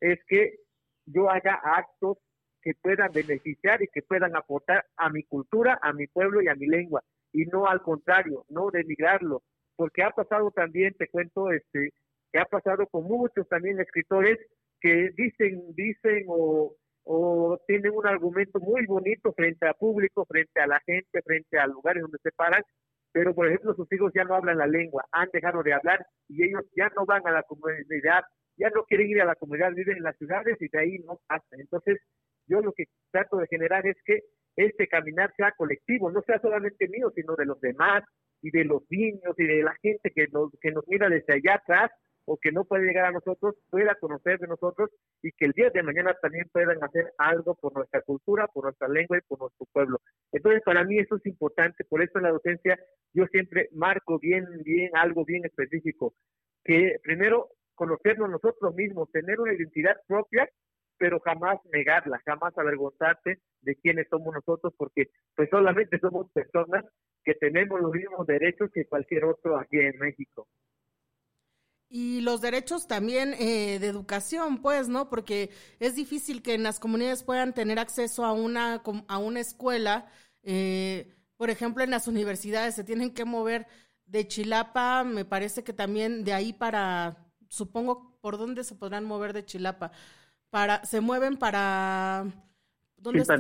es 0.01 0.19
que 0.27 0.61
yo 1.05 1.29
haga 1.29 1.61
actos 1.63 2.17
que 2.63 2.73
puedan 2.81 3.13
beneficiar 3.13 3.83
y 3.83 3.89
que 3.89 4.01
puedan 4.01 4.35
aportar 4.35 4.87
a 4.97 5.11
mi 5.11 5.25
cultura, 5.25 5.79
a 5.83 5.93
mi 5.93 6.07
pueblo 6.07 6.41
y 6.41 6.49
a 6.49 6.55
mi 6.55 6.67
lengua, 6.67 7.03
y 7.31 7.45
no 7.45 7.67
al 7.67 7.83
contrario, 7.83 8.47
no 8.49 8.71
denigrarlo, 8.71 9.43
porque 9.77 10.03
ha 10.03 10.11
pasado 10.11 10.51
también, 10.51 10.95
te 10.95 11.09
cuento, 11.09 11.51
este, 11.51 11.91
que 12.33 12.39
ha 12.39 12.47
pasado 12.47 12.87
con 12.87 13.05
muchos 13.05 13.47
también 13.49 13.79
escritores 13.81 14.39
que 14.85 15.09
dicen, 15.17 15.75
dicen 15.75 16.27
o, 16.29 16.77
o 17.05 17.59
tienen 17.67 17.93
un 17.95 18.07
argumento 18.07 18.61
muy 18.61 18.85
bonito 18.85 19.33
frente 19.33 19.67
al 19.67 19.75
público, 19.77 20.27
frente 20.27 20.61
a 20.61 20.67
la 20.67 20.79
gente, 20.81 21.23
frente 21.23 21.59
a 21.59 21.67
lugares 21.67 22.03
donde 22.03 22.19
se 22.23 22.31
paran, 22.33 22.63
pero 23.11 23.35
por 23.35 23.49
ejemplo 23.49 23.75
sus 23.75 23.91
hijos 23.91 24.13
ya 24.15 24.25
no 24.25 24.35
hablan 24.35 24.59
la 24.59 24.67
lengua, 24.67 25.07
han 25.11 25.31
dejado 25.33 25.63
de 25.63 25.73
hablar 25.73 26.05
y 26.29 26.45
ellos 26.45 26.61
ya 26.77 26.93
no 26.95 27.07
van 27.07 27.27
a 27.27 27.33
la 27.33 27.43
comunidad, 27.45 28.25
ya 28.59 28.69
no 28.75 28.85
quieren 28.85 29.09
ir 29.09 29.23
a 29.23 29.25
la 29.25 29.37
comunidad, 29.37 29.73
viven 29.73 29.97
en 29.97 30.03
las 30.03 30.19
ciudades 30.19 30.61
y 30.61 30.69
de 30.69 30.79
ahí 30.79 30.99
no 30.99 31.19
pasa. 31.27 31.47
Entonces, 31.53 31.99
yo 32.47 32.61
lo 32.61 32.75
que 32.75 32.85
trato 33.11 33.39
de 33.39 33.47
generar 33.47 33.87
es 33.87 33.97
que 34.05 34.21
este 34.57 34.87
caminar 34.87 35.33
sea 35.35 35.53
colectivo, 35.53 36.11
no 36.11 36.21
sea 36.27 36.39
solamente 36.41 36.89
mío, 36.89 37.11
sino 37.15 37.37
de 37.37 37.47
los 37.47 37.59
demás 37.63 38.05
y 38.43 38.51
de 38.51 38.65
los 38.65 38.83
niños 38.91 39.35
y 39.39 39.47
de 39.47 39.63
la 39.63 39.75
gente 39.81 40.11
que 40.15 40.27
nos, 40.31 40.53
que 40.61 40.73
nos 40.73 40.87
mira 40.89 41.09
desde 41.09 41.33
allá 41.33 41.55
atrás 41.55 41.91
o 42.27 42.39
que 42.39 42.53
no 42.53 42.65
puede 42.65 42.85
llegar 42.85 43.07
a 43.07 43.13
nosotros, 43.13 43.55
pueda 43.71 43.95
conocer 43.97 44.39
de 44.39 44.47
nosotros 44.47 44.91
y 45.23 45.33
que 45.33 45.47
el 45.47 45.53
día 45.53 45.71
de 45.71 45.83
mañana 45.83 46.15
también 46.21 46.49
puedan 46.53 46.83
hacer 46.83 47.13
algo 47.19 47.55
por 47.55 47.75
nuestra 47.75 48.03
cultura, 48.03 48.47
por 48.49 48.65
nuestra 48.65 48.89
lengua 48.89 49.19
y 49.19 49.23
por 49.23 49.41
nuestro 49.41 49.67
pueblo. 49.73 50.01
Entonces, 50.33 50.63
para 50.65 50.85
mí 50.85 50.99
eso 50.99 51.17
es 51.17 51.27
importante, 51.27 51.85
por 51.85 52.03
eso 52.03 52.19
en 52.19 52.25
la 52.25 52.33
docencia 52.33 52.79
yo 53.13 53.27
siempre 53.27 53.69
marco 53.73 54.19
bien, 54.19 54.47
bien, 54.65 54.91
algo 54.95 55.25
bien 55.25 55.45
específico, 55.45 56.15
que 56.65 56.99
primero 57.03 57.51
conocernos 57.75 58.31
nosotros 58.31 58.75
mismos, 58.75 59.11
tener 59.11 59.41
una 59.41 59.53
identidad 59.53 59.97
propia, 60.07 60.49
pero 60.97 61.21
jamás 61.21 61.59
negarla, 61.73 62.21
jamás 62.25 62.57
avergonzarte 62.57 63.41
de 63.63 63.77
quiénes 63.77 64.07
somos 64.09 64.35
nosotros, 64.35 64.73
porque 64.77 65.09
pues 65.35 65.49
solamente 65.51 65.99
somos 66.01 66.31
personas 66.33 66.85
que 67.25 67.35
tenemos 67.35 67.81
los 67.81 67.93
mismos 67.93 68.27
derechos 68.27 68.71
que 68.73 68.87
cualquier 68.87 69.25
otro 69.25 69.59
aquí 69.59 69.79
en 69.79 69.99
México. 69.99 70.47
Y 71.97 72.23
los 72.23 72.41
derechos 72.41 72.89
también 72.89 73.35
eh, 73.35 73.79
de 73.79 73.87
educación, 73.87 74.61
pues, 74.61 74.89
¿no? 74.89 75.09
Porque 75.09 75.51
es 75.79 75.95
difícil 75.95 76.43
que 76.43 76.55
en 76.55 76.65
las 76.65 76.81
comunidades 76.81 77.23
puedan 77.23 77.53
tener 77.53 77.79
acceso 77.79 78.25
a 78.25 78.33
una, 78.33 78.83
a 79.07 79.19
una 79.19 79.39
escuela. 79.39 80.09
Eh, 80.43 81.15
por 81.37 81.51
ejemplo, 81.51 81.85
en 81.85 81.93
las 81.93 82.09
universidades 82.09 82.75
se 82.75 82.83
tienen 82.83 83.15
que 83.15 83.25
mover 83.25 83.69
de 84.07 84.27
Chilapa, 84.27 85.05
me 85.05 85.25
parece 85.25 85.63
que 85.63 85.73
también 85.73 86.25
de 86.25 86.33
ahí 86.33 86.53
para, 86.53 87.29
supongo, 87.49 88.19
¿por 88.21 88.39
dónde 88.39 88.65
se 88.65 88.75
podrán 88.75 89.05
mover 89.05 89.33
de 89.33 89.45
Chilapa? 89.45 89.93
Para, 90.51 90.85
se 90.85 91.01
mueven 91.01 91.37
para 91.37 92.25
¿Dónde 92.97 93.21
está? 93.21 93.39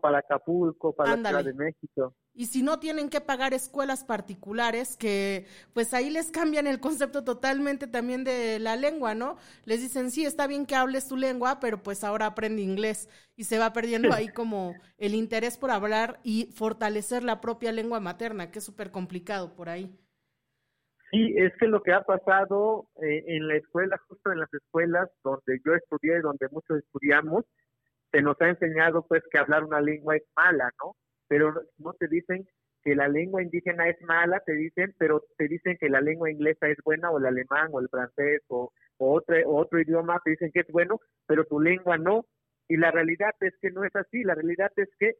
para 0.00 0.18
Acapulco, 0.20 0.94
para 0.94 1.16
la 1.16 1.28
Ciudad 1.28 1.44
de 1.44 1.52
México. 1.52 2.14
Y 2.36 2.46
si 2.46 2.64
no 2.64 2.80
tienen 2.80 3.10
que 3.10 3.20
pagar 3.20 3.54
escuelas 3.54 4.02
particulares, 4.02 4.96
que 4.96 5.46
pues 5.72 5.94
ahí 5.94 6.10
les 6.10 6.32
cambian 6.32 6.66
el 6.66 6.80
concepto 6.80 7.22
totalmente 7.22 7.86
también 7.86 8.24
de 8.24 8.58
la 8.58 8.74
lengua, 8.74 9.14
¿no? 9.14 9.36
Les 9.64 9.80
dicen, 9.80 10.10
sí, 10.10 10.24
está 10.24 10.48
bien 10.48 10.66
que 10.66 10.74
hables 10.74 11.06
tu 11.06 11.16
lengua, 11.16 11.60
pero 11.60 11.80
pues 11.80 12.02
ahora 12.02 12.26
aprende 12.26 12.60
inglés. 12.60 13.08
Y 13.36 13.44
se 13.44 13.58
va 13.58 13.72
perdiendo 13.72 14.12
ahí 14.12 14.28
como 14.34 14.74
el 14.98 15.14
interés 15.14 15.56
por 15.56 15.70
hablar 15.70 16.18
y 16.24 16.46
fortalecer 16.46 17.22
la 17.22 17.40
propia 17.40 17.70
lengua 17.70 18.00
materna, 18.00 18.50
que 18.50 18.58
es 18.58 18.64
súper 18.64 18.90
complicado 18.90 19.54
por 19.54 19.68
ahí. 19.68 19.96
Sí, 21.12 21.34
es 21.36 21.52
que 21.60 21.68
lo 21.68 21.84
que 21.84 21.92
ha 21.92 22.02
pasado 22.02 22.88
eh, 23.00 23.22
en 23.28 23.46
la 23.46 23.54
escuela, 23.54 23.96
justo 24.08 24.32
en 24.32 24.40
las 24.40 24.52
escuelas 24.52 25.08
donde 25.22 25.60
yo 25.64 25.72
estudié, 25.74 26.20
donde 26.20 26.48
muchos 26.50 26.78
estudiamos, 26.78 27.44
se 28.10 28.22
nos 28.22 28.40
ha 28.40 28.48
enseñado 28.48 29.06
pues 29.06 29.22
que 29.30 29.38
hablar 29.38 29.62
una 29.62 29.80
lengua 29.80 30.16
es 30.16 30.24
mala, 30.34 30.72
¿no? 30.82 30.96
Pero 31.28 31.54
no 31.78 31.92
te 31.94 32.08
dicen 32.08 32.46
que 32.82 32.94
la 32.94 33.08
lengua 33.08 33.42
indígena 33.42 33.88
es 33.88 34.00
mala, 34.02 34.40
te 34.40 34.52
dicen, 34.52 34.94
pero 34.98 35.24
te 35.38 35.48
dicen 35.48 35.76
que 35.80 35.88
la 35.88 36.00
lengua 36.00 36.30
inglesa 36.30 36.68
es 36.68 36.76
buena 36.84 37.10
o 37.10 37.18
el 37.18 37.26
alemán 37.26 37.68
o 37.72 37.80
el 37.80 37.88
francés 37.88 38.42
o, 38.48 38.70
otro, 38.98 39.36
otro 39.46 39.80
idioma, 39.80 40.20
te 40.24 40.30
dicen 40.30 40.50
que 40.52 40.60
es 40.60 40.68
bueno, 40.68 41.00
pero 41.26 41.44
tu 41.46 41.60
lengua 41.60 41.96
no. 41.98 42.26
Y 42.68 42.76
la 42.76 42.90
realidad 42.90 43.32
es 43.40 43.54
que 43.60 43.70
no 43.70 43.84
es 43.84 43.94
así, 43.96 44.22
la 44.22 44.34
realidad 44.34 44.70
es 44.76 44.88
que 44.98 45.14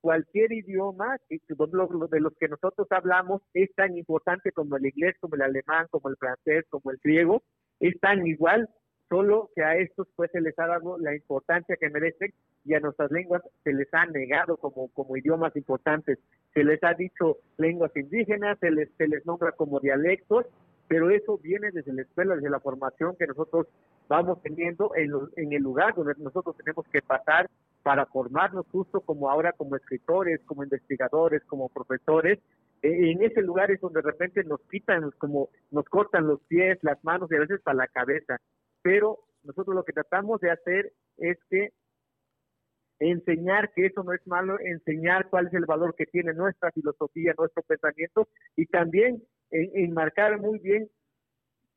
cualquier 0.00 0.52
idioma 0.52 1.16
de 1.28 2.20
los 2.20 2.32
que 2.38 2.48
nosotros 2.48 2.86
hablamos 2.90 3.42
es 3.52 3.74
tan 3.74 3.96
importante 3.96 4.52
como 4.52 4.76
el 4.76 4.86
inglés, 4.86 5.16
como 5.20 5.34
el 5.34 5.42
alemán, 5.42 5.86
como 5.90 6.08
el 6.08 6.16
francés, 6.16 6.64
como 6.70 6.90
el 6.90 6.98
griego, 7.02 7.42
es 7.80 7.98
tan 8.00 8.26
igual 8.26 8.68
solo 9.08 9.50
que 9.54 9.62
a 9.62 9.76
estos 9.76 10.06
pues 10.16 10.30
se 10.30 10.40
les 10.40 10.58
ha 10.58 10.66
dado 10.66 10.98
la 10.98 11.14
importancia 11.14 11.76
que 11.76 11.90
merecen 11.90 12.32
y 12.64 12.74
a 12.74 12.80
nuestras 12.80 13.10
lenguas 13.10 13.42
se 13.64 13.72
les 13.72 13.92
ha 13.94 14.06
negado 14.06 14.56
como, 14.58 14.88
como 14.88 15.16
idiomas 15.16 15.56
importantes. 15.56 16.18
Se 16.52 16.64
les 16.64 16.82
ha 16.84 16.94
dicho 16.94 17.38
lenguas 17.56 17.94
indígenas, 17.96 18.58
se 18.60 18.70
les, 18.70 18.90
se 18.96 19.08
les 19.08 19.24
nombra 19.24 19.52
como 19.52 19.80
dialectos, 19.80 20.46
pero 20.86 21.10
eso 21.10 21.38
viene 21.38 21.70
desde 21.70 21.92
la 21.92 22.02
escuela, 22.02 22.34
desde 22.34 22.50
la 22.50 22.60
formación 22.60 23.16
que 23.16 23.26
nosotros 23.26 23.66
vamos 24.08 24.42
teniendo 24.42 24.94
en, 24.96 25.12
en 25.36 25.52
el 25.52 25.62
lugar 25.62 25.94
donde 25.94 26.14
nosotros 26.18 26.56
tenemos 26.56 26.86
que 26.88 27.02
pasar 27.02 27.48
para 27.82 28.06
formarnos 28.06 28.66
justo 28.70 29.00
como 29.00 29.30
ahora 29.30 29.52
como 29.52 29.76
escritores, 29.76 30.40
como 30.44 30.64
investigadores, 30.64 31.42
como 31.44 31.68
profesores. 31.68 32.38
E, 32.82 33.10
en 33.12 33.22
ese 33.22 33.42
lugar 33.42 33.70
es 33.70 33.80
donde 33.80 34.02
de 34.02 34.10
repente 34.10 34.44
nos 34.44 34.60
quitan, 34.70 35.10
como 35.18 35.48
nos 35.70 35.84
cortan 35.86 36.26
los 36.26 36.40
pies, 36.42 36.78
las 36.82 37.02
manos 37.04 37.30
y 37.30 37.36
a 37.36 37.40
veces 37.40 37.60
para 37.62 37.78
la 37.78 37.88
cabeza 37.88 38.38
pero 38.88 39.18
nosotros 39.42 39.76
lo 39.76 39.84
que 39.84 39.92
tratamos 39.92 40.40
de 40.40 40.50
hacer 40.50 40.94
es 41.18 41.36
que 41.50 41.72
enseñar 43.00 43.70
que 43.74 43.84
eso 43.84 44.02
no 44.02 44.14
es 44.14 44.26
malo, 44.26 44.58
enseñar 44.60 45.28
cuál 45.28 45.48
es 45.48 45.52
el 45.52 45.66
valor 45.66 45.94
que 45.94 46.06
tiene 46.06 46.32
nuestra 46.32 46.72
filosofía, 46.72 47.34
nuestro 47.36 47.62
pensamiento 47.64 48.28
y 48.56 48.64
también 48.64 49.22
enmarcar 49.50 50.40
muy 50.40 50.58
bien 50.60 50.88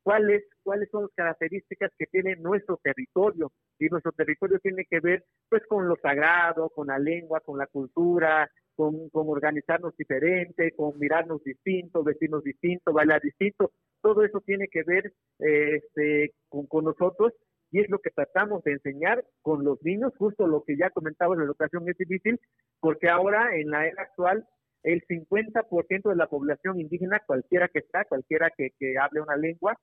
cuáles 0.02 0.42
cuáles 0.62 0.88
son 0.88 1.02
las 1.02 1.10
características 1.14 1.90
que 1.98 2.06
tiene 2.06 2.36
nuestro 2.36 2.80
territorio. 2.82 3.52
Y 3.78 3.88
nuestro 3.88 4.12
territorio 4.12 4.58
tiene 4.60 4.86
que 4.86 5.00
ver 5.00 5.22
pues 5.50 5.66
con 5.66 5.86
lo 5.86 5.96
sagrado, 5.96 6.70
con 6.70 6.86
la 6.86 6.98
lengua, 6.98 7.40
con 7.40 7.58
la 7.58 7.66
cultura, 7.66 8.50
con, 8.74 9.10
con 9.10 9.28
organizarnos 9.28 9.94
diferente, 9.98 10.72
con 10.74 10.98
mirarnos 10.98 11.44
distintos, 11.44 12.06
vestirnos 12.06 12.42
distintos, 12.42 12.94
bailar 12.94 13.20
distintos 13.20 13.68
todo 14.02 14.24
eso 14.24 14.40
tiene 14.40 14.68
que 14.68 14.82
ver 14.82 15.12
este, 15.38 16.34
con, 16.48 16.84
nosotros 16.84 17.32
y 17.70 17.80
es 17.80 17.88
lo 17.88 17.98
que 18.00 18.10
tratamos 18.10 18.62
de 18.64 18.72
enseñar 18.72 19.24
con 19.40 19.64
los 19.64 19.82
niños, 19.82 20.12
justo 20.18 20.46
lo 20.46 20.62
que 20.64 20.76
ya 20.76 20.90
comentaba, 20.90 21.36
la 21.36 21.44
educación 21.44 21.88
es 21.88 21.96
difícil, 21.96 22.38
porque 22.80 23.08
ahora 23.08 23.56
en 23.56 23.70
la 23.70 23.86
era 23.86 24.02
actual 24.02 24.46
el 24.82 25.00
50% 25.06 26.10
de 26.10 26.16
la 26.16 26.26
población 26.26 26.80
indígena, 26.80 27.22
cualquiera 27.26 27.68
que 27.68 27.78
está, 27.78 28.04
cualquiera 28.04 28.50
que, 28.56 28.70
que 28.78 28.98
hable 28.98 29.20
una 29.20 29.36
lengua, 29.36 29.78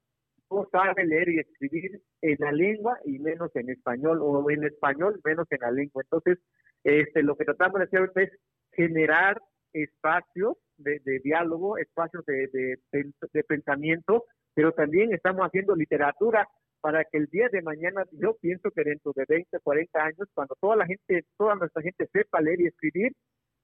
no 0.52 0.68
sabe 0.72 1.06
leer 1.06 1.30
y 1.30 1.40
escribir 1.40 2.02
en 2.22 2.38
la 2.40 2.52
lengua 2.52 3.00
y 3.06 3.20
menos 3.20 3.56
en 3.56 3.70
español, 3.70 4.20
o 4.22 4.50
en 4.50 4.64
español 4.66 5.20
menos 5.24 5.48
en 5.52 5.60
la 5.62 5.72
lengua. 5.72 6.04
Entonces, 6.04 6.40
este, 6.84 7.24
lo 7.24 7.36
que 7.36 7.46
tratamos 7.46 7.80
de 7.80 7.86
hacer 7.86 8.12
es 8.16 8.32
generar 8.74 9.42
espacios 9.74 10.58
de, 10.80 11.20
diálogo, 11.24 11.78
espacios 11.78 12.26
de, 12.26 12.48
de, 12.92 13.44
pensamiento, 13.44 14.26
pero 14.54 14.72
también 14.72 15.14
estamos 15.14 15.46
haciendo 15.46 15.76
literatura 15.76 16.48
para 16.82 17.04
que 17.04 17.18
el 17.18 17.28
día 17.28 17.50
de 17.52 17.62
mañana, 17.62 18.06
yo 18.12 18.36
pienso 18.40 18.72
que 18.72 18.84
dentro 18.84 19.12
de 19.14 19.26
20, 19.28 19.60
40 19.60 20.00
años, 20.02 20.28
cuando 20.34 20.56
toda 20.60 20.78
la 20.78 20.86
gente, 20.86 21.26
toda 21.38 21.56
nuestra 21.56 21.82
gente 21.82 22.08
sepa 22.12 22.42
leer 22.42 22.62
y 22.62 22.68
escribir, 22.68 23.12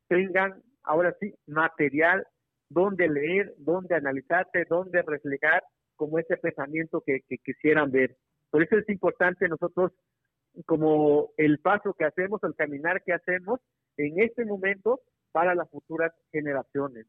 tengan 0.07 0.62
ahora 0.84 1.15
sí 1.19 1.34
material 1.48 2.27
donde 2.69 3.07
leer, 3.07 3.53
donde 3.57 3.95
analizarse, 3.95 4.65
donde 4.69 5.01
reflejar 5.01 5.63
como 5.95 6.19
ese 6.19 6.36
pensamiento 6.38 7.01
que, 7.05 7.22
que 7.27 7.38
quisieran 7.38 7.91
ver. 7.91 8.17
Por 8.50 8.63
eso 8.63 8.77
es 8.77 8.88
importante 8.89 9.48
nosotros, 9.48 9.91
como 10.65 11.31
el 11.38 11.60
paso 11.60 11.93
que 11.93 12.05
hacemos, 12.05 12.43
el 12.43 12.55
caminar 12.55 13.01
que 13.03 13.13
hacemos, 13.13 13.60
en 13.98 14.22
este 14.22 14.45
momento 14.45 15.00
para 15.36 15.54
las 15.54 15.70
futuras 15.70 16.13
generaciones. 16.32 17.08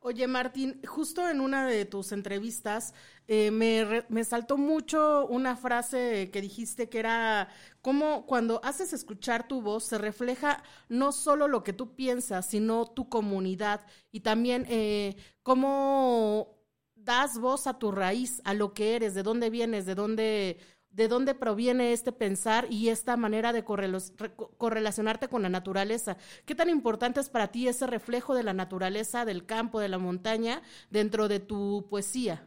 Oye, 0.00 0.26
Martín, 0.26 0.78
justo 0.86 1.26
en 1.26 1.40
una 1.40 1.66
de 1.66 1.86
tus 1.86 2.12
entrevistas 2.12 2.92
eh, 3.28 3.50
me, 3.50 4.04
me, 4.10 4.24
saltó 4.24 4.58
mucho 4.58 5.26
una 5.26 5.56
frase 5.56 6.28
que 6.30 6.42
dijiste 6.42 6.90
que 6.90 6.98
era 6.98 7.48
como 7.80 8.26
cuando 8.26 8.60
haces 8.62 8.92
escuchar 8.92 9.48
tu 9.48 9.62
voz 9.62 9.84
se 9.84 9.96
refleja 9.96 10.62
no 10.90 11.12
solo 11.12 11.48
lo 11.48 11.62
que 11.62 11.72
tú 11.72 11.96
piensas, 11.96 12.44
sino 12.44 12.84
tu 12.84 13.08
comunidad 13.08 13.86
y 14.12 14.20
también 14.20 14.66
eh, 14.68 15.16
cómo 15.42 16.58
das 16.94 17.38
voz 17.38 17.66
a 17.66 17.78
tu 17.78 17.90
raíz, 17.90 18.42
a 18.44 18.52
lo 18.52 18.74
que 18.74 18.96
eres, 18.96 19.14
de 19.14 19.22
dónde 19.22 19.48
vienes, 19.48 19.86
de 19.86 19.94
dónde 19.94 20.58
de 20.92 21.08
dónde 21.08 21.34
proviene 21.34 21.92
este 21.92 22.12
pensar 22.12 22.66
y 22.68 22.88
esta 22.88 23.16
manera 23.16 23.52
de 23.52 23.64
correlacionarte 23.64 25.28
con 25.28 25.42
la 25.42 25.48
naturaleza. 25.48 26.16
¿Qué 26.46 26.54
tan 26.54 26.68
importante 26.68 27.20
es 27.20 27.30
para 27.30 27.48
ti 27.48 27.68
ese 27.68 27.86
reflejo 27.86 28.34
de 28.34 28.42
la 28.42 28.52
naturaleza, 28.52 29.24
del 29.24 29.46
campo, 29.46 29.80
de 29.80 29.88
la 29.88 29.98
montaña, 29.98 30.62
dentro 30.90 31.28
de 31.28 31.40
tu 31.40 31.86
poesía? 31.88 32.42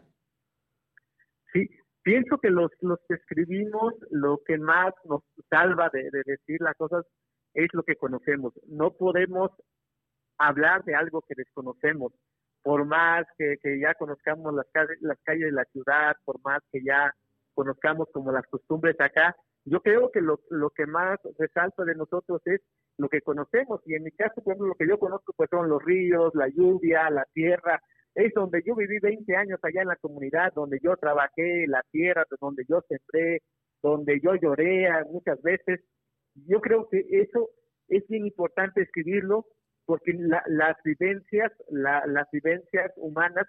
Sí, 1.54 1.70
pienso 2.04 2.38
que 2.38 2.50
los, 2.50 2.70
que 3.08 3.16
escribimos, 3.16 3.94
lo 4.10 4.40
que 4.46 4.58
más 4.58 4.94
nos 5.06 5.22
salva 5.50 5.90
de, 5.94 6.10
decir 6.26 6.62
las 6.62 6.76
cosas 6.76 7.06
es 7.54 7.68
lo 7.74 7.84
que 7.84 7.96
conocemos. 7.96 8.54
No 8.68 8.92
podemos 8.92 9.52
hablar 10.38 10.84
de 10.84 10.96
algo 10.96 11.22
que 11.22 11.36
desconocemos. 11.38 12.12
Por 12.62 12.86
más 12.86 13.26
que, 13.38 13.58
ya 13.80 13.94
conozcamos 13.96 14.54
las 14.54 14.66
calles 15.24 15.46
de 15.46 15.52
la 15.52 15.66
ciudad, 15.66 16.16
por 16.26 16.42
más 16.44 16.62
que 16.72 16.82
ya 16.84 17.14
conozcamos 17.54 18.08
como 18.14 18.32
las 18.32 18.46
costumbres 18.48 18.96
acá, 19.00 19.36
Yo 19.66 19.82
creo 19.82 20.12
que 20.12 20.22
lo, 20.22 20.40
lo 20.50 20.70
que 20.72 20.86
más 20.86 21.20
resalta 21.40 21.86
de 21.86 21.96
nosotros 21.96 22.42
es 22.46 22.62
lo 22.98 23.08
que 23.10 23.22
conocemos 23.22 23.82
y 23.86 23.96
en 23.96 24.04
mi 24.04 24.12
caso, 24.12 24.42
por 24.42 24.54
ejemplo, 24.54 24.68
lo 24.68 24.76
que 24.76 24.88
yo 24.88 25.00
conozco 25.00 25.34
pues 25.36 25.50
son 25.50 25.70
los 25.70 25.84
ríos, 25.84 26.34
la 26.36 26.48
lluvia, 26.50 27.10
la 27.10 27.26
tierra, 27.34 27.82
es 28.16 28.34
donde 28.34 28.62
yo 28.66 28.76
viví 28.76 29.00
20 29.00 29.36
años 29.36 29.60
allá 29.64 29.82
en 29.82 29.88
la 29.88 29.96
comunidad, 29.96 30.54
donde 30.54 30.80
yo 30.82 30.96
trabajé 30.98 31.66
la 31.68 31.84
tierra, 31.92 32.26
donde 32.40 32.64
yo 32.70 32.82
sembré, 32.88 33.42
donde 33.82 34.20
yo 34.22 34.36
lloré 34.36 34.88
muchas 35.10 35.42
veces. 35.42 35.82
Yo 36.36 36.62
creo 36.62 36.88
que 36.90 37.06
eso 37.10 37.50
es 37.88 38.08
bien 38.08 38.26
importante 38.26 38.82
escribirlo 38.82 39.46
porque 39.86 40.14
las 40.14 40.78
vivencias, 40.84 41.52
las 41.70 42.28
vivencias 42.32 42.92
humanas 42.98 43.48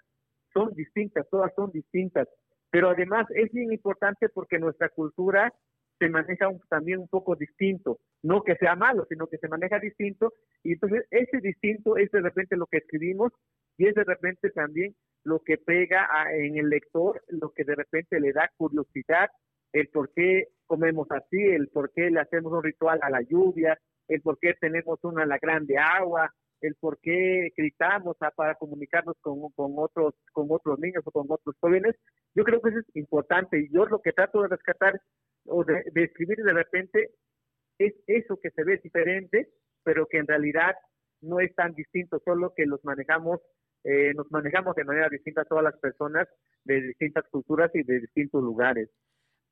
son 0.53 0.73
distintas, 0.73 1.27
todas 1.29 1.53
son 1.55 1.71
distintas. 1.71 2.27
Pero 2.75 2.89
además 2.89 3.25
es 3.33 3.53
bien 3.53 3.71
importante 3.71 4.27
porque 4.27 4.59
nuestra 4.59 4.89
cultura 4.89 5.53
se 5.97 6.09
maneja 6.09 6.49
también 6.67 6.99
un 6.99 7.07
poco 7.07 7.37
distinto. 7.37 8.01
No 8.21 8.43
que 8.43 8.57
sea 8.57 8.75
malo, 8.75 9.05
sino 9.07 9.27
que 9.27 9.37
se 9.37 9.47
maneja 9.47 9.79
distinto. 9.79 10.33
Y 10.61 10.73
entonces 10.73 11.05
ese 11.09 11.39
distinto 11.39 11.95
es 11.95 12.11
de 12.11 12.19
repente 12.19 12.57
lo 12.57 12.65
que 12.65 12.79
escribimos 12.79 13.31
y 13.77 13.87
es 13.87 13.95
de 13.95 14.03
repente 14.03 14.49
también 14.49 14.93
lo 15.23 15.39
que 15.39 15.57
pega 15.57 16.05
en 16.33 16.57
el 16.57 16.67
lector, 16.67 17.23
lo 17.29 17.53
que 17.53 17.63
de 17.63 17.75
repente 17.75 18.19
le 18.19 18.33
da 18.33 18.51
curiosidad, 18.57 19.29
el 19.71 19.87
por 19.87 20.11
qué 20.11 20.49
comemos 20.65 21.07
así, 21.11 21.41
el 21.41 21.69
por 21.69 21.93
qué 21.93 22.11
le 22.11 22.19
hacemos 22.19 22.51
un 22.51 22.61
ritual 22.61 22.99
a 23.03 23.09
la 23.09 23.21
lluvia, 23.21 23.79
el 24.09 24.21
por 24.21 24.37
qué 24.37 24.53
tenemos 24.59 24.99
una 25.03 25.25
la 25.25 25.37
grande 25.37 25.77
agua, 25.77 26.29
el 26.65 26.75
por 26.75 26.99
qué 26.99 27.49
gritamos 27.55 28.17
para 28.35 28.55
comunicarnos 28.55 29.15
con, 29.21 29.39
otros 29.55 30.13
con 30.31 30.47
otros 30.49 30.79
niños 30.79 31.03
o 31.05 31.11
con 31.11 31.25
otros 31.29 31.55
jóvenes. 31.59 31.95
Yo 32.33 32.43
creo 32.43 32.61
que 32.61 32.69
eso 32.69 32.79
es 32.79 32.95
importante 32.95 33.59
y 33.59 33.69
yo 33.73 33.85
lo 33.85 34.01
que 34.01 34.13
trato 34.13 34.41
de 34.41 34.49
rescatar 34.49 34.99
o 35.45 35.63
de, 35.63 35.83
de 35.91 36.03
escribir 36.03 36.37
de 36.37 36.53
repente 36.53 37.11
es 37.77 37.93
eso 38.07 38.39
que 38.41 38.51
se 38.51 38.63
ve 38.63 38.79
diferente, 38.83 39.49
pero 39.83 40.07
que 40.07 40.17
en 40.17 40.27
realidad 40.27 40.75
no 41.21 41.39
es 41.39 41.53
tan 41.55 41.73
distinto, 41.73 42.21
solo 42.23 42.53
que 42.55 42.65
los 42.65 42.83
manejamos 42.83 43.41
eh, 43.85 44.15
nos 44.15 44.31
manejamos 44.31 44.75
de 44.75 44.83
manera 44.83 45.09
distinta 45.09 45.45
todas 45.45 45.63
las 45.63 45.77
personas 45.77 46.27
de 46.63 46.81
distintas 46.81 47.23
culturas 47.29 47.69
y 47.75 47.83
de 47.83 47.99
distintos 47.99 48.41
lugares. 48.43 48.89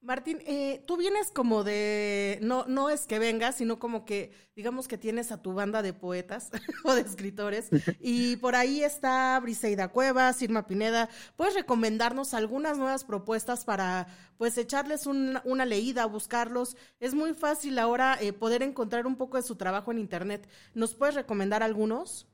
Martín, 0.03 0.39
eh, 0.45 0.83
tú 0.85 0.97
vienes 0.97 1.31
como 1.31 1.63
de, 1.63 2.37
no, 2.41 2.65
no 2.67 2.89
es 2.89 3.07
que 3.07 3.19
vengas, 3.19 3.55
sino 3.55 3.79
como 3.79 4.03
que, 4.03 4.33
digamos 4.53 4.89
que 4.89 4.97
tienes 4.97 5.31
a 5.31 5.41
tu 5.41 5.53
banda 5.53 5.81
de 5.81 5.93
poetas 5.93 6.51
o 6.83 6.93
de 6.93 7.01
escritores, 7.01 7.69
y 8.01 8.35
por 8.35 8.55
ahí 8.55 8.83
está 8.83 9.39
Briseida 9.39 9.87
Cuevas, 9.87 10.41
Irma 10.41 10.67
Pineda. 10.67 11.07
¿Puedes 11.37 11.53
recomendarnos 11.53 12.33
algunas 12.33 12.77
nuevas 12.77 13.05
propuestas 13.05 13.63
para, 13.63 14.07
pues, 14.37 14.57
echarles 14.57 15.07
una 15.07 15.65
leída, 15.65 16.05
buscarlos? 16.05 16.75
Es 16.99 17.13
muy 17.13 17.33
fácil 17.33 17.79
ahora 17.79 18.17
eh, 18.19 18.33
poder 18.33 18.61
encontrar 18.61 19.07
un 19.07 19.15
poco 19.15 19.37
de 19.37 19.43
su 19.43 19.55
trabajo 19.55 19.91
en 19.93 19.99
Internet. 19.99 20.49
¿Nos 20.73 20.95
puedes 20.95 21.15
recomendar 21.15 21.63
algunos? 21.63 22.27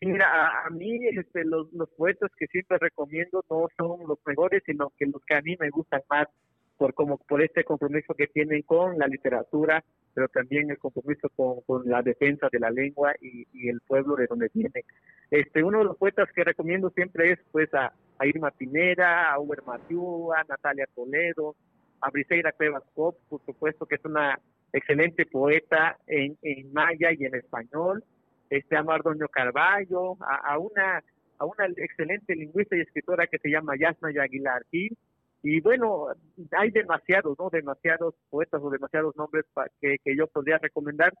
Mira, 0.00 0.66
a, 0.66 0.70
mí 0.70 1.06
este, 1.08 1.44
los, 1.44 1.72
los 1.72 1.88
poetas 1.90 2.30
que 2.36 2.46
siempre 2.48 2.78
recomiendo 2.78 3.44
no 3.48 3.66
son 3.76 4.06
los 4.06 4.18
mejores, 4.26 4.62
sino 4.66 4.92
que 4.98 5.06
los 5.06 5.22
que 5.24 5.34
a 5.34 5.42
mí 5.42 5.56
me 5.58 5.70
gustan 5.70 6.02
más 6.10 6.28
por 6.76 6.94
como 6.94 7.18
por 7.18 7.42
este 7.42 7.64
compromiso 7.64 8.14
que 8.14 8.26
tienen 8.26 8.62
con 8.62 8.98
la 8.98 9.06
literatura, 9.06 9.84
pero 10.12 10.28
también 10.28 10.70
el 10.70 10.78
compromiso 10.78 11.28
con, 11.36 11.60
con 11.62 11.88
la 11.88 12.02
defensa 12.02 12.48
de 12.50 12.58
la 12.58 12.70
lengua 12.70 13.14
y, 13.20 13.46
y, 13.52 13.68
el 13.68 13.80
pueblo 13.80 14.16
de 14.16 14.26
donde 14.26 14.50
vienen. 14.52 14.82
Este, 15.30 15.62
uno 15.62 15.78
de 15.78 15.84
los 15.84 15.96
poetas 15.96 16.28
que 16.34 16.44
recomiendo 16.44 16.90
siempre 16.90 17.32
es 17.32 17.38
pues 17.52 17.72
a, 17.74 17.92
Irma 18.24 18.50
Pineda, 18.52 19.32
a 19.32 19.40
Uber 19.40 19.62
Mathieu, 19.66 20.32
a 20.32 20.44
Natalia 20.48 20.86
Toledo, 20.94 21.56
a 22.00 22.10
Briseida 22.10 22.52
Cuevas 22.52 22.84
Cop, 22.94 23.16
por 23.28 23.44
supuesto 23.44 23.86
que 23.86 23.96
es 23.96 24.04
una 24.04 24.38
excelente 24.72 25.26
poeta 25.26 25.96
en, 26.06 26.36
en 26.42 26.72
maya 26.72 27.12
y 27.12 27.24
en 27.24 27.34
español 27.34 28.04
este, 28.56 28.76
a 28.76 28.82
Mardoño 28.82 29.28
Carballo, 29.28 30.16
a, 30.20 30.58
una 30.58 31.02
a 31.38 31.44
una 31.44 31.66
excelente 31.76 32.36
lingüista 32.36 32.76
y 32.76 32.80
escritora 32.80 33.26
que 33.26 33.38
se 33.38 33.50
llama 33.50 33.76
Yasna 33.76 34.10
Aguilar 34.22 34.64
Gil. 34.70 34.96
Y 35.42 35.60
bueno, 35.60 36.06
hay 36.52 36.70
demasiados, 36.70 37.36
¿no? 37.38 37.50
Demasiados 37.50 38.14
poetas 38.30 38.62
o 38.62 38.70
demasiados 38.70 39.14
nombres 39.16 39.44
que, 39.80 39.96
que 40.02 40.16
yo 40.16 40.26
podría 40.28 40.58
recomendar, 40.58 41.12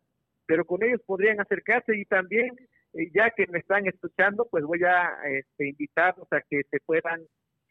pero 0.46 0.64
con 0.64 0.82
ellos 0.82 1.00
podrían 1.04 1.40
acercarse 1.40 1.96
y 1.96 2.04
también, 2.04 2.54
eh, 2.94 3.10
ya 3.12 3.30
que 3.30 3.46
me 3.48 3.58
están 3.58 3.86
escuchando, 3.86 4.46
pues 4.50 4.64
voy 4.64 4.82
a 4.84 5.10
este, 5.28 5.68
invitarlos 5.68 6.32
a 6.32 6.40
que 6.48 6.62
se 6.70 6.78
puedan, 6.86 7.20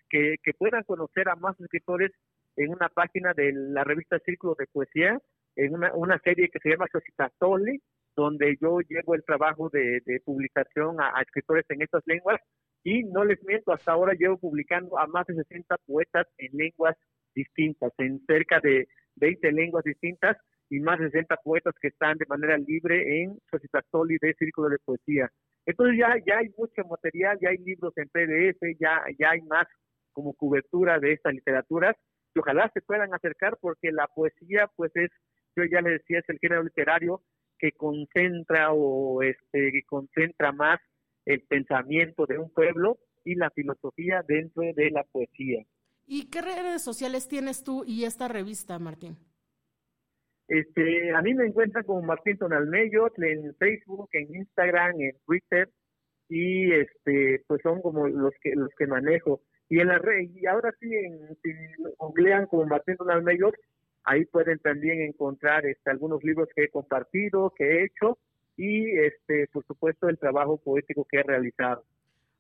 que, 0.10 0.36
que 0.44 0.54
puedan 0.54 0.84
conocer 0.84 1.30
a 1.30 1.36
más 1.36 1.60
escritores 1.60 2.12
en 2.58 2.70
una 2.70 2.90
página 2.90 3.34
de 3.34 3.52
la 3.54 3.84
revista 3.84 4.20
Círculo 4.20 4.56
de 4.60 4.68
Poesía, 4.68 5.20
en 5.56 5.74
una, 5.74 5.94
una 5.96 6.20
serie 6.20 6.50
que 6.50 6.60
se 6.60 6.70
llama 6.70 6.88
Societatole, 6.92 7.80
donde 8.16 8.58
yo 8.62 8.80
llevo 8.82 9.16
el 9.16 9.24
trabajo 9.24 9.70
de, 9.70 10.02
publicación 10.26 11.00
a, 11.00 11.22
escritores 11.22 11.66
en 11.70 11.82
estas 11.82 12.04
lenguas 12.06 12.40
y 12.84 13.04
no 13.04 13.24
les 13.24 13.42
miento, 13.44 13.72
hasta 13.72 13.94
ahora 13.94 14.14
llevo 14.14 14.38
publicando 14.38 14.98
a 15.00 15.08
más 15.08 15.26
de 15.28 15.36
60 15.36 15.76
poetas 15.86 16.28
en 16.38 16.58
lenguas 16.58 16.96
distintas, 17.34 17.92
en 17.98 18.20
cerca 18.26 18.60
de 18.60 18.88
20 19.16 19.52
lenguas 19.52 19.84
distintas 19.84 20.38
y 20.70 20.80
más 20.80 21.00
de 21.00 21.10
60 21.10 21.38
poetas 21.38 21.74
que 21.82 21.88
están 21.88 22.18
de 22.18 22.26
manera 22.28 22.58
libre 22.58 23.22
en 23.22 23.38
Societatoli 23.50 24.18
de 24.22 24.34
Círculo 24.34 24.70
de 24.70 24.80
Poesía. 24.84 25.30
Entonces 25.66 25.98
ya, 25.98 26.16
ya 26.26 26.40
hay 26.40 26.50
mucho 26.58 26.84
material, 26.90 27.38
ya 27.42 27.50
hay 27.50 27.58
libros 27.58 27.94
en 27.98 28.10
PDF, 28.10 28.60
ya, 28.80 29.04
ya 29.18 29.32
hay 29.32 29.42
más 29.44 29.66
como 30.12 30.34
cobertura 30.34 31.00
de 31.00 31.14
estas 31.14 31.34
literaturas 31.34 31.96
y 32.36 32.40
ojalá 32.40 32.70
se 32.74 32.82
puedan 32.82 33.14
acercar 33.14 33.58
porque 33.62 33.92
la 33.92 34.08
poesía 34.08 34.68
pues 34.76 34.92
es, 34.96 35.10
yo 35.56 35.64
ya 35.66 35.82
les 35.82 36.00
decía, 36.00 36.20
es 36.20 36.30
el 36.30 36.40
género 36.40 36.64
literario 36.64 37.22
que 37.58 37.72
concentra 37.72 38.72
o 38.72 39.22
este 39.22 39.72
que 39.72 39.84
concentra 39.86 40.52
más 40.52 40.80
el 41.26 41.42
pensamiento 41.42 42.26
de 42.26 42.38
un 42.38 42.52
pueblo 42.52 42.98
y 43.24 43.36
la 43.36 43.50
filosofía 43.52 44.24
dentro 44.28 44.64
de 44.76 44.92
la 44.92 45.04
poesía. 45.04 45.64
¿Y 46.06 46.30
qué 46.30 46.42
redes 46.42 46.84
sociales 46.84 47.28
tienes 47.28 47.64
tú 47.64 47.84
y 47.86 48.04
esta 48.04 48.28
revista, 48.28 48.78
Martín? 48.80 49.18
Este, 50.48 51.14
a 51.14 51.22
mí 51.22 51.34
me 51.34 51.48
encuentran 51.48 51.86
como 51.86 52.02
Martín 52.02 52.38
Tonalmello 52.38 53.08
en 53.18 53.56
Facebook, 53.56 54.10
en 54.12 54.36
Instagram, 54.36 55.00
en 55.00 55.18
Twitter 55.26 55.70
y 56.30 56.72
este 56.72 57.44
pues 57.48 57.62
son 57.62 57.82
como 57.82 58.08
los 58.08 58.34
que 58.42 58.56
los 58.56 58.70
que 58.78 58.88
manejo 58.88 59.42
y 59.70 59.80
en 59.80 59.88
la 59.88 60.00
red 60.00 60.30
y 60.34 60.46
ahora 60.46 60.74
sí 60.80 60.94
en, 60.94 61.36
si 61.42 61.52
googlean 61.98 62.48
como 62.48 62.66
Martín 62.66 62.98
Tonalmello 62.98 63.52
Ahí 64.04 64.26
pueden 64.26 64.60
también 64.60 65.02
encontrar 65.02 65.66
este, 65.66 65.90
algunos 65.90 66.24
libros 66.24 66.50
que 66.56 66.66
he 66.66 66.70
compartido, 66.70 67.54
que 67.56 67.64
he 67.64 67.86
hecho 67.86 68.18
y, 68.58 68.98
este, 69.00 69.48
por 69.48 69.66
supuesto, 69.66 70.10
el 70.10 70.20
trabajo 70.20 70.58
poético 70.58 71.06
que 71.10 71.20
he 71.20 71.24
realizado. 71.24 71.86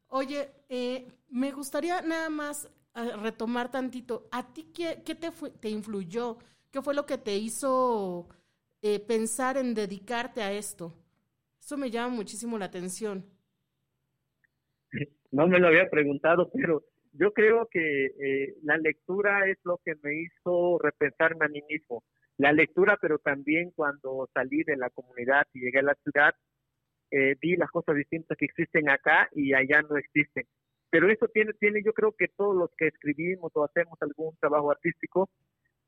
Oye, 0.10 0.50
eh, 0.70 1.08
me 1.30 1.52
gustaría 1.52 2.02
nada 2.02 2.30
más 2.30 2.70
eh, 2.96 3.16
retomar 3.22 3.72
tantito. 3.72 4.28
¿A 4.32 4.54
ti 4.54 4.72
qué, 4.74 5.02
qué 5.06 5.16
te, 5.16 5.32
te 5.60 5.70
influyó? 5.70 6.38
¿Qué 6.72 6.82
fue 6.82 6.94
lo 6.94 7.06
que 7.06 7.18
te 7.18 7.36
hizo 7.36 8.28
eh, 8.82 9.00
pensar 9.00 9.58
en 9.58 9.74
dedicarte 9.74 10.42
a 10.42 10.52
esto? 10.52 10.94
Eso 11.60 11.78
me 11.78 11.90
llama 11.90 12.16
muchísimo 12.16 12.58
la 12.58 12.66
atención. 12.66 13.26
No 15.32 15.48
me 15.48 15.58
lo 15.58 15.70
había 15.70 15.90
preguntado, 15.90 16.52
pero 16.54 16.84
yo 17.14 17.32
creo 17.32 17.68
que 17.72 18.06
eh, 18.06 18.56
la 18.64 18.78
lectura 18.78 19.48
es 19.48 19.58
lo 19.64 19.80
que 19.84 19.94
me 20.02 20.16
hizo 20.16 20.80
repensarme 20.80 21.46
a 21.46 21.50
mí 21.50 21.62
mismo. 21.70 22.04
La 22.38 22.52
lectura, 22.52 22.98
pero 23.00 23.20
también 23.20 23.72
cuando 23.76 24.28
salí 24.34 24.64
de 24.64 24.76
la 24.76 24.90
comunidad 24.90 25.46
y 25.54 25.62
llegué 25.62 25.80
a 25.80 25.84
la 25.84 25.96
ciudad, 25.96 26.34
eh, 27.12 27.36
vi 27.40 27.56
las 27.56 27.70
cosas 27.70 27.96
distintas 27.96 28.38
que 28.38 28.46
existen 28.46 28.90
acá 28.90 29.30
y 29.34 29.54
allá 29.54 29.84
no 29.84 29.98
existen. 29.98 30.46
Pero 30.90 31.10
eso 31.10 31.28
tiene, 31.28 31.54
tiene, 31.54 31.84
yo 31.84 31.94
creo 31.94 32.14
que 32.18 32.28
todos 32.36 32.56
los 32.56 32.72
que 32.76 32.88
escribimos 32.88 33.52
o 33.56 33.64
hacemos 33.64 33.98
algún 34.02 34.36
trabajo 34.38 34.72
artístico, 34.72 35.30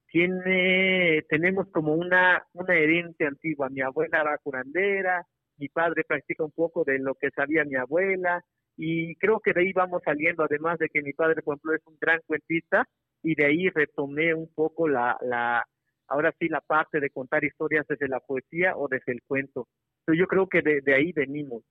tiene, 0.08 1.24
tenemos 1.30 1.68
como 1.72 1.94
una, 1.94 2.46
una 2.54 2.76
herencia 2.76 3.28
antigua. 3.28 3.70
Mi 3.70 3.82
abuela 3.82 4.22
era 4.22 4.38
curandera, 4.38 5.26
mi 5.58 5.70
padre 5.70 6.04
practica 6.08 6.44
un 6.44 6.52
poco 6.52 6.84
de 6.84 7.00
lo 7.00 7.16
que 7.16 7.32
sabía 7.32 7.66
mi 7.66 7.76
abuela, 7.76 8.44
y 8.78 9.16
creo 9.16 9.40
que 9.40 9.54
de 9.54 9.62
ahí 9.62 9.74
vamos 9.74 10.02
saliendo, 10.04 10.44
además 10.44 10.78
de 10.80 10.90
que 10.90 11.02
mi 11.02 11.14
padre, 11.14 11.42
por 11.42 11.56
ejemplo, 11.56 11.74
es 11.74 11.82
un 11.86 11.98
gran 12.00 12.20
cuentista 12.28 12.88
y 13.24 13.36
de 13.36 13.46
ahí 13.46 13.70
retomé 13.70 14.34
un 14.34 14.54
poco 14.54 14.88
la, 14.88 15.18
la 15.22 15.66
ahora 16.08 16.34
sí, 16.40 16.48
la 16.48 16.62
parte 16.62 17.00
de 17.00 17.10
contar 17.10 17.44
historias 17.44 17.86
desde 17.88 18.08
la 18.08 18.20
poesía 18.20 18.76
o 18.76 18.88
desde 18.88 19.14
el 19.14 19.22
cuento. 19.24 19.68
Entonces 20.00 20.20
yo 20.20 20.28
creo 20.28 20.48
que 20.48 20.62
de, 20.62 20.94
ahí 20.94 21.12
venimos. 21.12 21.64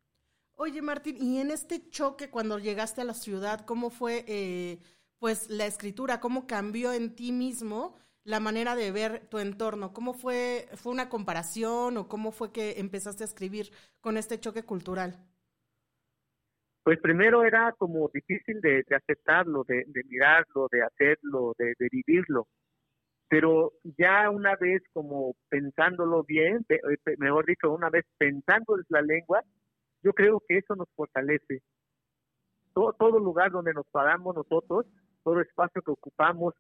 Oye, 0.57 0.83
Martín, 0.83 1.17
y 1.21 1.39
en 1.39 1.51
este 1.51 1.89
choque 1.89 2.31
cuando 2.31 2.59
llegaste 2.59 3.01
a 3.01 3.05
la 3.05 3.15
ciudad, 3.15 3.65
¿cómo 3.65 3.91
fue 3.91 4.25
eh, 4.27 4.79
pues 5.19 5.51
la 5.51 5.67
escritura? 5.67 6.21
¿Cómo 6.21 6.47
cambió 6.47 6.93
en 6.93 7.15
ti 7.15 7.33
mismo 7.33 7.97
la 8.25 8.41
manera 8.41 8.75
de 8.77 8.91
ver 8.91 9.27
tu 9.29 9.39
entorno? 9.39 9.93
¿Cómo 9.93 10.15
fue, 10.15 10.69
fue 10.75 10.93
una 10.93 11.09
comparación 11.09 11.97
o 11.97 12.09
cómo 12.09 12.33
fue 12.33 12.53
que 12.53 12.79
empezaste 12.79 13.25
a 13.25 13.27
escribir 13.27 13.71
con 14.01 14.17
este 14.17 14.39
choque 14.39 14.65
cultural? 14.65 15.19
Pues 16.85 17.01
primero 17.01 17.45
era 17.45 17.73
como 17.79 18.11
difícil 18.13 18.61
de, 18.61 18.85
aceptarlo, 18.95 19.65
de, 19.65 19.87
mirarlo, 20.07 20.69
de 20.71 20.83
hacerlo, 20.83 21.55
de, 21.59 21.75
vivirlo. 21.91 22.47
pero 23.29 23.73
ya 23.99 24.29
una 24.29 24.55
vez 24.57 24.83
como 24.93 25.35
pensándolo 25.49 26.25
bien, 26.25 26.65
eh, 26.69 26.79
mejor 27.17 27.47
dicho, 27.47 27.73
una 27.73 27.89
vez 27.89 28.05
pensando 28.19 28.77
en 28.77 28.85
la 28.91 29.01
lengua, 29.01 29.43
yo 30.03 30.13
creo 30.13 30.43
que 30.47 30.59
eso 30.59 30.77
nos 30.77 30.89
fortalece. 30.95 31.63
Todo, 32.75 32.93
todo 32.93 33.19
lugar 33.19 33.51
donde 33.51 33.73
nos 33.73 33.87
paramos 33.91 34.37
nosotros, 34.37 34.85
todo 35.23 35.41
espacio 35.41 35.81
que 35.81 35.91
ocupamos 35.91 36.53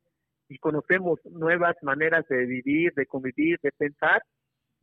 y 0.49 0.59
conocemos 0.59 1.21
nuevas 1.27 1.77
maneras 1.83 2.27
de 2.29 2.47
vivir, 2.47 2.95
de 2.95 3.05
convivir, 3.05 3.59
de 3.63 3.73
pensar, 3.73 4.23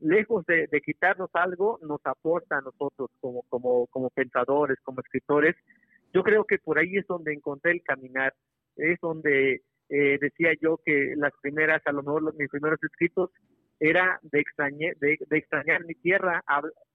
lejos 0.02 0.46
de, 0.46 0.68
quitarnos 0.84 1.30
algo, 1.34 1.80
nos 1.82 2.02
aporta 2.04 2.58
a 2.58 2.62
nosotros 2.62 3.10
como, 3.20 3.44
como, 3.50 3.88
como 3.88 4.10
pensadores, 4.10 4.78
como 4.84 5.02
escritores. 5.02 5.56
Yo 6.14 6.24
creo 6.24 6.44
que 6.44 6.58
por 6.58 6.78
ahí 6.78 6.98
es 6.98 7.08
donde 7.08 7.34
encontré 7.34 7.72
el 7.72 7.84
caminar, 7.84 8.34
es 8.76 9.00
donde 9.00 9.62
eh, 9.90 10.18
decía 10.20 10.52
yo 10.60 10.80
que 10.84 11.14
las 11.16 11.32
primeras, 11.42 11.82
a 11.86 11.92
lo 11.92 12.04
mejor 12.04 12.36
mis 12.36 12.50
primeros 12.50 12.80
escritos 12.84 13.30
era 13.80 14.20
de, 14.22 14.40
extrañar, 14.40 14.96
de, 14.98 15.18
extrañar 15.32 15.86
mi 15.86 15.96
tierra, 15.96 16.44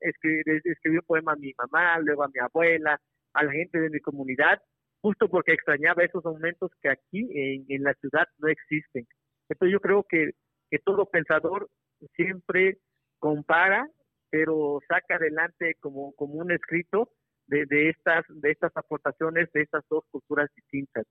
escribir, 0.01 0.63
escribir 0.65 1.01
un 1.01 1.07
poema 1.07 1.33
a 1.33 1.37
mi 1.37 1.53
mamá, 1.59 1.99
luego 2.01 2.25
a 2.25 2.29
mi 2.29 2.41
abuela, 2.41 3.01
a 3.35 3.45
la 3.45 3.53
gente 3.53 3.81
de 3.81 3.91
mi 3.91 4.01
comunidad, 4.01 4.61
justo 5.01 5.29
porque 5.29 5.53
extrañaba 5.53 6.05
esos 6.05 6.25
momentos 6.25 6.71
que 6.81 6.89
aquí 6.89 7.29
en, 7.69 7.83
la 7.83 7.95
ciudad 7.95 8.27
no 8.39 8.49
existen. 8.49 9.07
Entonces 9.49 9.73
yo 9.73 9.81
creo 9.81 10.05
que, 10.09 10.31
que 10.71 10.79
todo 10.79 11.07
pensador 11.07 11.69
siempre 12.15 12.79
compara, 13.19 13.89
pero 14.31 14.81
saca 14.89 15.17
adelante 15.17 15.77
como, 15.81 16.13
como 16.15 16.35
un 16.35 16.53
escrito 16.53 17.11
de, 17.47 17.67
de, 17.67 17.91
estas, 17.91 18.25
de 18.29 18.51
estas 18.51 18.77
aportaciones 18.77 19.51
de 19.53 19.63
estas 19.63 19.85
dos 19.89 20.05
culturas 20.11 20.51
distintas. 20.55 21.07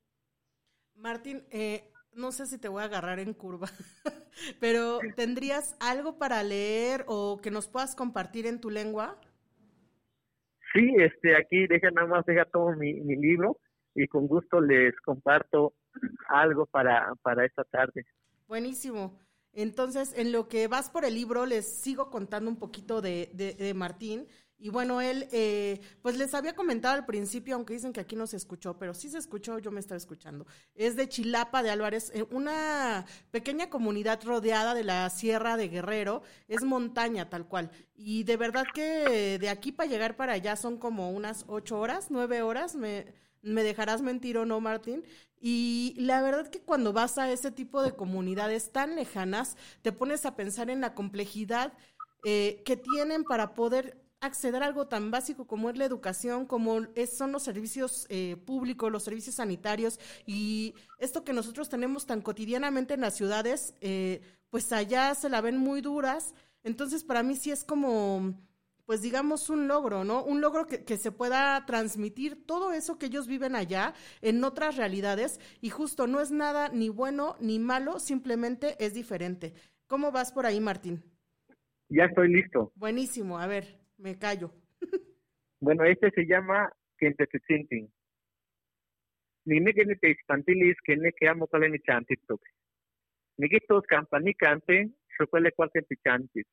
Martín, 0.96 1.44
eh, 1.52 1.92
no 2.14 2.32
sé 2.32 2.46
si 2.46 2.60
te 2.60 2.68
voy 2.68 2.82
a 2.82 2.86
agarrar 2.86 3.20
en 3.20 3.34
curva, 3.34 3.68
pero 4.60 5.00
¿tendrías 5.16 5.76
algo 5.80 6.18
para 6.18 6.44
leer 6.44 7.04
o 7.08 7.40
que 7.42 7.52
nos 7.52 7.68
puedas 7.68 7.96
compartir 7.96 8.48
en 8.48 8.62
tu 8.62 8.70
lengua? 8.70 9.20
Sí, 10.74 10.94
este, 10.98 11.38
aquí 11.38 11.68
deja 11.68 11.90
nada 11.92 12.08
más, 12.08 12.26
deja 12.26 12.46
todo 12.46 12.76
mi, 12.76 12.94
mi 13.02 13.16
libro 13.16 13.58
y 13.94 14.08
con 14.08 14.28
gusto 14.28 14.60
les 14.60 14.94
comparto 15.02 15.74
algo 16.28 16.66
para, 16.66 17.14
para 17.22 17.46
esta 17.46 17.64
tarde. 17.64 18.06
Buenísimo. 18.48 19.18
Entonces, 19.56 20.14
en 20.18 20.34
lo 20.34 20.50
que 20.50 20.68
vas 20.68 20.90
por 20.90 21.06
el 21.06 21.16
libro, 21.16 21.46
les 21.46 21.66
sigo 21.66 22.10
contando 22.10 22.50
un 22.52 22.58
poquito 22.58 23.02
de, 23.02 23.32
de, 23.34 23.74
Martín. 23.74 24.28
Y 24.58 24.70
bueno, 24.70 25.00
él, 25.00 25.30
eh, 25.32 25.80
pues 26.02 26.18
les 26.18 26.34
había 26.34 26.56
comentado 26.56 26.94
al 26.94 27.06
principio, 27.06 27.56
aunque 27.56 27.74
dicen 27.74 27.94
que 27.94 28.02
aquí 28.02 28.18
no 28.18 28.28
se 28.28 28.36
escuchó, 28.36 28.78
pero 28.78 28.94
sí 28.94 29.10
se 29.10 29.18
escuchó, 29.18 29.60
yo 29.60 29.72
me 29.72 29.80
estaba 29.80 29.98
escuchando. 29.98 30.46
Es 30.76 30.98
de 30.98 31.08
Chilapa 31.08 31.64
de 31.64 31.70
Álvarez, 31.70 32.12
eh, 32.14 32.26
una 32.32 33.06
pequeña 33.32 33.70
comunidad 33.70 34.22
rodeada 34.26 34.74
de 34.74 34.84
la 34.84 35.10
Sierra 35.10 35.56
de 35.56 35.70
Guerrero, 35.70 36.22
es 36.50 36.64
montaña 36.64 37.30
tal 37.30 37.48
cual. 37.48 37.72
Y 37.96 38.24
de 38.24 38.36
verdad 38.36 38.66
que 38.74 39.40
de 39.40 39.50
aquí 39.50 39.72
para 39.72 39.90
llegar 39.90 40.18
para 40.18 40.34
allá 40.34 40.58
son 40.58 40.78
como 40.78 41.12
unas 41.12 41.46
ocho 41.48 41.80
horas, 41.80 42.08
nueve 42.10 42.42
horas, 42.42 42.76
me, 42.76 43.06
me 43.46 43.64
dejarás 43.64 44.02
mentir 44.02 44.38
o 44.38 44.46
no, 44.46 44.60
Martín. 44.60 45.04
Y 45.40 45.94
la 45.98 46.22
verdad 46.22 46.50
que 46.50 46.62
cuando 46.62 46.92
vas 46.92 47.18
a 47.18 47.32
ese 47.32 47.52
tipo 47.52 47.84
de 47.84 47.96
comunidades 47.96 48.72
tan 48.72 48.96
lejanas, 48.96 49.58
te 49.82 49.92
pones 49.92 50.26
a 50.26 50.36
pensar 50.36 50.70
en 50.70 50.82
la 50.82 50.96
complejidad 50.96 51.74
eh, 52.24 52.64
que 52.66 52.76
tienen 52.76 53.24
para 53.24 53.54
poder 53.54 54.02
acceder 54.22 54.64
a 54.64 54.66
algo 54.66 54.88
tan 54.88 55.12
básico 55.12 55.46
como 55.46 55.70
es 55.70 55.78
la 55.78 55.86
educación, 55.86 56.46
como 56.46 56.88
son 57.14 57.32
los 57.32 57.44
servicios 57.44 58.08
eh, 58.10 58.38
públicos, 58.46 58.92
los 58.92 59.04
servicios 59.04 59.36
sanitarios 59.36 60.00
y 60.26 60.74
esto 60.98 61.24
que 61.24 61.34
nosotros 61.34 61.70
tenemos 61.70 62.08
tan 62.08 62.22
cotidianamente 62.22 62.96
en 62.96 63.02
las 63.02 63.16
ciudades, 63.16 63.76
eh, 63.82 64.22
pues 64.50 64.72
allá 64.74 65.14
se 65.14 65.30
la 65.30 65.42
ven 65.42 65.58
muy 65.58 65.82
duras. 65.82 66.34
Entonces, 66.64 67.04
para 67.04 67.22
mí 67.22 67.36
sí 67.36 67.52
es 67.52 67.64
como 67.64 68.34
pues 68.86 69.02
digamos, 69.02 69.50
un 69.50 69.68
logro, 69.68 70.04
¿no? 70.04 70.24
Un 70.24 70.42
logro 70.42 70.68
que, 70.68 70.84
que, 70.86 70.98
se 70.98 71.12
pueda 71.12 71.66
transmitir 71.66 72.46
todo 72.46 72.72
eso 72.72 72.98
que 72.98 73.08
ellos 73.08 73.28
viven 73.28 73.56
allá 73.56 73.94
en 74.22 74.44
otras 74.44 74.78
realidades 74.78 75.40
y 75.62 75.70
justo 75.70 76.08
no 76.08 76.22
es 76.22 76.32
nada 76.32 76.70
ni 76.70 76.90
bueno 76.90 77.36
ni 77.40 77.60
malo, 77.60 78.00
simplemente 78.00 78.76
es 78.80 78.94
diferente. 78.94 79.54
¿Cómo 79.88 80.12
vas 80.12 80.32
por 80.32 80.46
ahí, 80.46 80.60
Martín? 80.60 81.04
Ya 81.90 82.06
estoy 82.06 82.30
listo. 82.30 82.72
Buenísimo, 82.76 83.40
a 83.40 83.48
ver, 83.48 83.80
me 83.98 84.18
callo. 84.18 84.52
bueno, 85.60 85.84
este 85.86 86.12
se 86.12 86.26
llama 86.26 86.72
Kentetzintin. 86.98 87.92
Ni 89.46 89.60
me 89.60 89.74
que 89.74 89.86
te 89.86 90.12
espantilis 90.12 90.76
que 90.84 90.98
ne 90.98 91.12
que 91.12 91.28
amo 91.28 91.48
ni 91.70 91.80
chantitok. 91.80 92.42
Ni 93.38 93.48
que 93.50 93.60
tos 93.68 93.84
campanicante, 93.86 94.90
chocuele 95.18 95.52
cual 95.52 95.70
chantis 96.04 96.48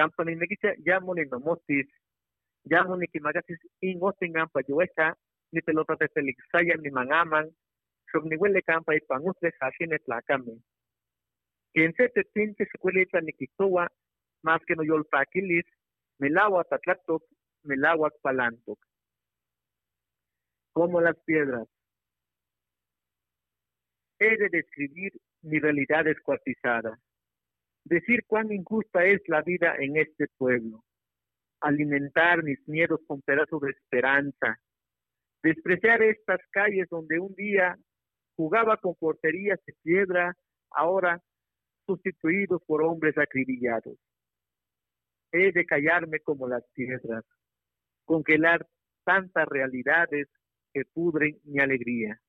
company 0.00 0.34
negicha 0.34 0.70
yamuni 0.88 1.24
no 1.30 1.38
motis 1.46 1.88
yamuni 2.72 3.06
kimagasis 3.12 3.60
ingotingan 3.88 4.48
pa 4.52 4.60
yuecha 4.68 5.06
ni 5.52 5.60
pelota 5.60 5.94
saya 6.52 6.74
ni 6.82 6.90
mangaman 6.90 7.46
sok 8.10 8.24
ni 8.24 8.36
huele 8.36 8.62
campa 8.62 8.94
y 8.94 9.00
pangusle 9.00 9.52
hashine 9.60 9.98
tlacame. 9.98 10.54
Quien 11.72 11.92
se 11.96 12.08
te 12.08 12.24
tinte 12.34 12.64
se 12.64 12.78
cuelita 12.78 13.20
ni 13.20 13.32
kitowa 13.32 13.88
más 14.42 14.60
que 14.66 14.74
no 14.74 14.82
yolpaquilis 14.82 15.66
melagua 16.18 16.64
tatlatok 16.64 17.22
melagua 17.62 18.10
palantok. 18.22 18.78
Como 20.72 21.00
las 21.00 21.16
piedras. 21.26 21.68
He 24.18 24.36
de 24.36 24.48
describir 24.48 25.12
mi 25.42 25.58
realidad 25.58 26.04
descuartizada 26.04 26.98
decir 27.84 28.24
cuán 28.26 28.52
injusta 28.52 29.04
es 29.04 29.20
la 29.26 29.42
vida 29.42 29.74
en 29.78 29.96
este 29.96 30.26
pueblo, 30.36 30.84
alimentar 31.60 32.42
mis 32.42 32.58
miedos 32.68 33.00
con 33.06 33.20
pedazos 33.22 33.60
de 33.62 33.70
esperanza, 33.70 34.58
despreciar 35.42 36.02
estas 36.02 36.40
calles 36.50 36.88
donde 36.90 37.18
un 37.18 37.34
día 37.34 37.76
jugaba 38.36 38.76
con 38.76 38.94
porterías 38.94 39.58
de 39.66 39.74
piedra, 39.82 40.34
ahora 40.70 41.20
sustituidos 41.86 42.62
por 42.66 42.82
hombres 42.82 43.16
acribillados. 43.18 43.98
He 45.32 45.52
de 45.52 45.64
callarme 45.64 46.20
como 46.20 46.48
las 46.48 46.64
piedras, 46.72 47.24
congelar 48.04 48.66
tantas 49.04 49.46
realidades 49.48 50.28
que 50.72 50.84
pudren 50.84 51.38
mi 51.44 51.60
alegría. 51.60 52.20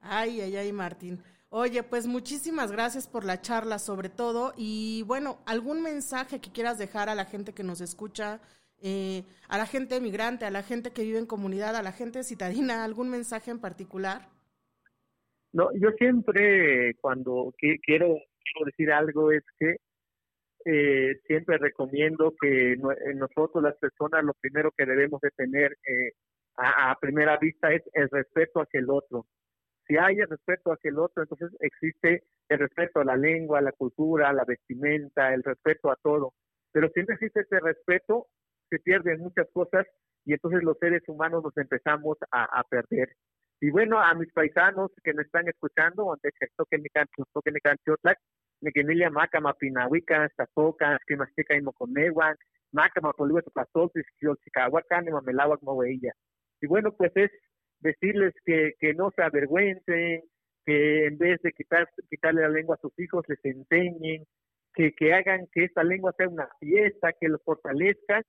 Ay, 0.00 0.40
ay, 0.40 0.56
ay, 0.56 0.72
Martín. 0.72 1.22
Oye, 1.52 1.82
pues 1.82 2.06
muchísimas 2.06 2.70
gracias 2.70 3.08
por 3.08 3.24
la 3.24 3.40
charla 3.40 3.80
sobre 3.80 4.08
todo. 4.08 4.52
Y 4.56 5.02
bueno, 5.08 5.40
algún 5.46 5.82
mensaje 5.82 6.40
que 6.40 6.52
quieras 6.52 6.78
dejar 6.78 7.08
a 7.08 7.16
la 7.16 7.24
gente 7.24 7.52
que 7.52 7.64
nos 7.64 7.80
escucha, 7.80 8.40
eh, 8.80 9.24
a 9.48 9.58
la 9.58 9.66
gente 9.66 10.00
migrante, 10.00 10.44
a 10.44 10.50
la 10.50 10.62
gente 10.62 10.92
que 10.92 11.02
vive 11.02 11.18
en 11.18 11.26
comunidad, 11.26 11.74
a 11.74 11.82
la 11.82 11.90
gente 11.90 12.22
citadina, 12.22 12.84
algún 12.84 13.10
mensaje 13.10 13.50
en 13.50 13.58
particular. 13.58 14.28
No, 15.52 15.70
yo 15.74 15.90
siempre 15.98 16.94
cuando 17.00 17.52
quiero, 17.58 18.14
decir 18.64 18.92
algo 18.92 19.32
es 19.32 19.42
que 19.58 19.76
eh, 20.66 21.20
siempre 21.26 21.58
recomiendo 21.58 22.32
que 22.40 22.76
nosotros 23.16 23.60
las 23.60 23.76
personas 23.78 24.22
lo 24.22 24.34
primero 24.34 24.70
que 24.70 24.86
debemos 24.86 25.20
de 25.20 25.30
tener 25.30 25.76
eh, 25.84 26.12
a, 26.54 26.92
a 26.92 26.98
primera 27.00 27.38
vista 27.38 27.72
es 27.72 27.82
el 27.92 28.08
respeto 28.08 28.60
hacia 28.60 28.78
el 28.78 28.90
otro 28.90 29.26
si 29.90 29.96
hay 29.96 30.20
el 30.20 30.28
respeto 30.28 30.70
hacia 30.70 30.90
el 30.90 31.00
otro, 31.00 31.24
entonces 31.24 31.50
existe 31.58 32.22
el 32.48 32.58
respeto 32.60 33.00
a 33.00 33.04
la 33.04 33.16
lengua, 33.16 33.58
a 33.58 33.62
la 33.62 33.72
cultura, 33.72 34.28
a 34.28 34.32
la 34.32 34.44
vestimenta, 34.44 35.34
el 35.34 35.42
respeto 35.42 35.90
a 35.90 35.96
todo. 35.96 36.32
Pero 36.70 36.88
si 36.94 37.00
no 37.00 37.12
existe 37.12 37.40
ese 37.40 37.58
respeto, 37.58 38.28
se 38.68 38.78
pierden 38.78 39.18
muchas 39.18 39.48
cosas 39.52 39.84
y 40.24 40.34
entonces 40.34 40.62
los 40.62 40.78
seres 40.78 41.02
humanos 41.08 41.42
nos 41.42 41.56
empezamos 41.56 42.16
a, 42.30 42.62
perder. 42.70 43.16
Y 43.60 43.70
bueno, 43.70 44.00
a 44.00 44.14
mis 44.14 44.32
paisanos 44.32 44.92
que 45.02 45.12
me 45.12 45.22
están 45.22 45.48
escuchando, 45.48 46.04
donde 46.04 46.30
que 46.38 46.78
mi 46.78 46.88
canto, 46.90 47.24
canto, 47.60 47.92
me 48.60 48.70
que 48.70 48.84
nilia 48.84 49.10
maca 49.10 49.40
mapinahuica, 49.40 50.30
tazoca, 50.36 51.00
que 51.04 51.16
mastica 51.16 51.56
y 51.56 51.62
moconeguan, 51.62 52.36
maca 52.70 53.00
mapoliwa 53.00 53.42
topatoltis, 53.42 54.04
chicahuacan, 54.44 55.06
mamelawak 55.10 55.60
moveilla. 55.62 56.12
Y 56.60 56.68
bueno, 56.68 56.92
pues 56.92 57.10
es 57.16 57.30
decirles 57.80 58.34
que, 58.44 58.74
que 58.78 58.94
no 58.94 59.10
se 59.10 59.22
avergüencen, 59.22 60.22
que 60.64 61.06
en 61.06 61.18
vez 61.18 61.40
de 61.42 61.52
quitar, 61.52 61.88
quitarle 62.08 62.42
la 62.42 62.48
lengua 62.48 62.76
a 62.76 62.80
sus 62.80 62.96
hijos, 62.98 63.24
les 63.28 63.44
enseñen, 63.44 64.24
que, 64.74 64.92
que 64.94 65.14
hagan 65.14 65.46
que 65.52 65.64
esta 65.64 65.82
lengua 65.82 66.12
sea 66.16 66.28
una 66.28 66.48
fiesta, 66.60 67.12
que 67.18 67.28
lo 67.28 67.38
fortalezca 67.40 68.22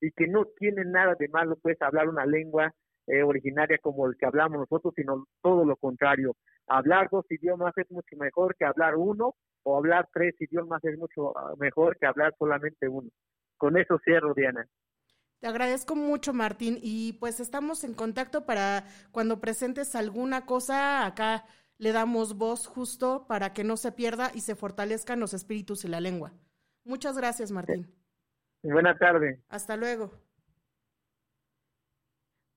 y 0.00 0.10
que 0.12 0.26
no 0.26 0.44
tiene 0.58 0.84
nada 0.84 1.14
de 1.18 1.28
malo 1.28 1.56
pues 1.62 1.80
hablar 1.80 2.08
una 2.08 2.26
lengua 2.26 2.72
eh, 3.06 3.22
originaria 3.22 3.78
como 3.78 4.06
el 4.06 4.16
que 4.16 4.26
hablamos 4.26 4.58
nosotros, 4.58 4.92
sino 4.94 5.26
todo 5.42 5.64
lo 5.64 5.76
contrario. 5.76 6.34
Hablar 6.66 7.08
dos 7.10 7.24
idiomas 7.30 7.72
es 7.76 7.90
mucho 7.90 8.16
mejor 8.16 8.56
que 8.56 8.64
hablar 8.64 8.96
uno 8.96 9.34
o 9.62 9.76
hablar 9.76 10.08
tres 10.12 10.34
idiomas 10.40 10.84
es 10.84 10.98
mucho 10.98 11.36
ah, 11.38 11.54
mejor 11.58 11.96
que 11.98 12.06
hablar 12.06 12.34
solamente 12.38 12.88
uno. 12.88 13.08
Con 13.56 13.76
eso 13.76 13.98
cierro, 14.04 14.34
Diana. 14.34 14.66
Te 15.46 15.50
agradezco 15.50 15.94
mucho, 15.94 16.32
Martín, 16.32 16.80
y 16.82 17.12
pues 17.20 17.38
estamos 17.38 17.84
en 17.84 17.94
contacto 17.94 18.44
para 18.46 18.82
cuando 19.12 19.40
presentes 19.40 19.94
alguna 19.94 20.44
cosa 20.44 21.06
acá. 21.06 21.44
le 21.78 21.92
damos 21.92 22.36
voz 22.36 22.66
justo 22.66 23.26
para 23.28 23.52
que 23.52 23.62
no 23.62 23.76
se 23.76 23.92
pierda 23.92 24.32
y 24.34 24.40
se 24.40 24.56
fortalezcan 24.56 25.20
los 25.20 25.34
espíritus 25.34 25.84
y 25.84 25.88
la 25.88 26.00
lengua. 26.00 26.32
Muchas 26.82 27.16
gracias, 27.16 27.52
Martín. 27.52 27.94
Buena 28.64 28.98
tarde. 28.98 29.40
Hasta 29.48 29.76
luego. 29.76 30.10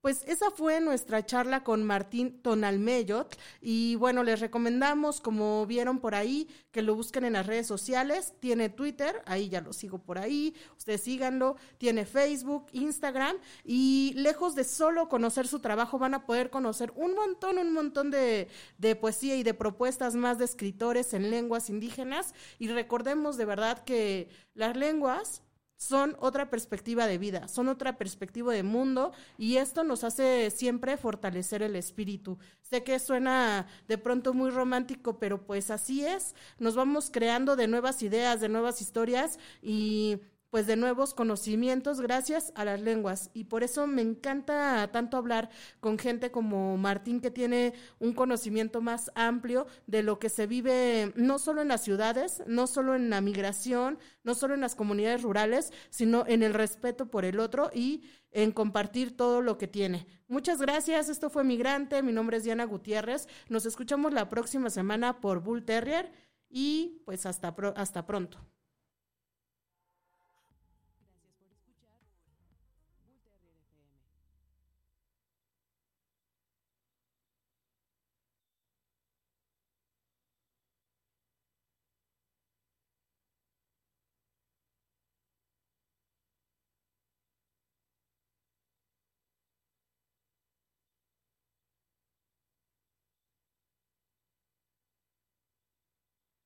Pues 0.01 0.23
esa 0.27 0.49
fue 0.49 0.79
nuestra 0.79 1.25
charla 1.25 1.65
con 1.65 1.83
Martín 1.83 2.41
Tonalmeyot 2.41 3.37
y 3.59 3.95
bueno, 3.95 4.23
les 4.23 4.39
recomendamos, 4.39 5.19
como 5.19 5.65
vieron 5.65 5.99
por 5.99 6.15
ahí, 6.15 6.47
que 6.71 6.81
lo 6.81 6.95
busquen 6.95 7.25
en 7.25 7.33
las 7.33 7.45
redes 7.45 7.67
sociales. 7.67 8.33
Tiene 8.39 8.69
Twitter, 8.69 9.21
ahí 9.25 9.49
ya 9.49 9.59
lo 9.59 9.73
sigo 9.73 9.99
por 9.99 10.17
ahí, 10.17 10.55
ustedes 10.77 11.01
síganlo. 11.01 11.57
Tiene 11.77 12.05
Facebook, 12.05 12.67
Instagram 12.71 13.35
y 13.65 14.13
lejos 14.15 14.55
de 14.55 14.63
solo 14.63 15.09
conocer 15.09 15.49
su 15.49 15.59
trabajo 15.59 15.99
van 15.99 16.13
a 16.13 16.25
poder 16.25 16.49
conocer 16.49 16.93
un 16.95 17.13
montón, 17.13 17.57
un 17.57 17.73
montón 17.73 18.09
de, 18.09 18.47
de 18.77 18.95
poesía 18.95 19.35
y 19.35 19.43
de 19.43 19.53
propuestas 19.53 20.15
más 20.15 20.37
de 20.37 20.45
escritores 20.45 21.13
en 21.13 21.29
lenguas 21.29 21.69
indígenas. 21.69 22.33
Y 22.57 22.69
recordemos 22.69 23.35
de 23.35 23.43
verdad 23.43 23.83
que 23.83 24.29
las 24.53 24.77
lenguas 24.77 25.41
son 25.79 26.17
otra 26.19 26.49
perspectiva 26.49 27.07
de 27.07 27.17
vida, 27.17 27.47
son 27.47 27.69
otra 27.69 27.97
perspectiva 27.97 28.53
de 28.53 28.63
mundo 28.63 29.13
y 29.37 29.55
esto 29.55 29.85
nos 29.85 30.03
hace 30.03 30.51
siempre 30.51 30.97
fortalecer 30.97 31.63
el 31.63 31.77
espíritu. 31.77 32.37
Sé 32.61 32.83
que 32.83 32.99
suena 32.99 33.65
de 33.87 33.97
pronto 33.97 34.33
muy 34.33 34.49
romántico, 34.49 35.19
pero 35.19 35.45
pues 35.45 35.71
así 35.71 36.05
es, 36.05 36.35
nos 36.59 36.75
vamos 36.75 37.09
creando 37.09 37.55
de 37.55 37.67
nuevas 37.67 38.03
ideas, 38.03 38.41
de 38.41 38.49
nuevas 38.49 38.81
historias 38.81 39.39
y 39.61 40.19
pues 40.49 40.67
de 40.67 40.75
nuevos 40.75 41.13
conocimientos 41.13 42.01
gracias 42.01 42.51
a 42.55 42.65
las 42.65 42.81
lenguas. 42.81 43.29
Y 43.33 43.45
por 43.45 43.63
eso 43.63 43.87
me 43.87 44.01
encanta 44.01 44.89
tanto 44.91 45.17
hablar 45.17 45.49
con 45.79 45.99
gente 45.99 46.31
como 46.31 46.77
Martín, 46.77 47.21
que 47.21 47.31
tiene 47.31 47.73
un 47.99 48.13
conocimiento 48.13 48.81
más 48.81 49.11
amplio 49.15 49.67
de 49.87 50.03
lo 50.03 50.19
que 50.19 50.29
se 50.29 50.47
vive 50.47 51.13
no 51.15 51.39
solo 51.39 51.61
en 51.61 51.67
las 51.67 51.83
ciudades, 51.83 52.43
no 52.47 52.67
solo 52.67 52.95
en 52.95 53.09
la 53.09 53.21
migración, 53.21 53.99
no 54.23 54.35
solo 54.35 54.53
en 54.53 54.61
las 54.61 54.75
comunidades 54.75 55.21
rurales, 55.21 55.71
sino 55.89 56.25
en 56.27 56.43
el 56.43 56.53
respeto 56.53 57.09
por 57.09 57.25
el 57.25 57.39
otro 57.39 57.69
y 57.73 58.03
en 58.31 58.51
compartir 58.51 59.15
todo 59.15 59.41
lo 59.41 59.57
que 59.57 59.67
tiene. 59.67 60.07
Muchas 60.27 60.61
gracias, 60.61 61.09
esto 61.09 61.29
fue 61.29 61.43
Migrante, 61.43 62.03
mi 62.03 62.11
nombre 62.11 62.37
es 62.37 62.43
Diana 62.43 62.65
Gutiérrez, 62.65 63.27
nos 63.47 63.65
escuchamos 63.65 64.13
la 64.13 64.29
próxima 64.29 64.69
semana 64.69 65.19
por 65.19 65.41
Bull 65.41 65.65
Terrier 65.65 66.11
y 66.47 67.01
pues 67.05 67.25
hasta, 67.25 67.55
hasta 67.75 68.05
pronto. 68.05 68.39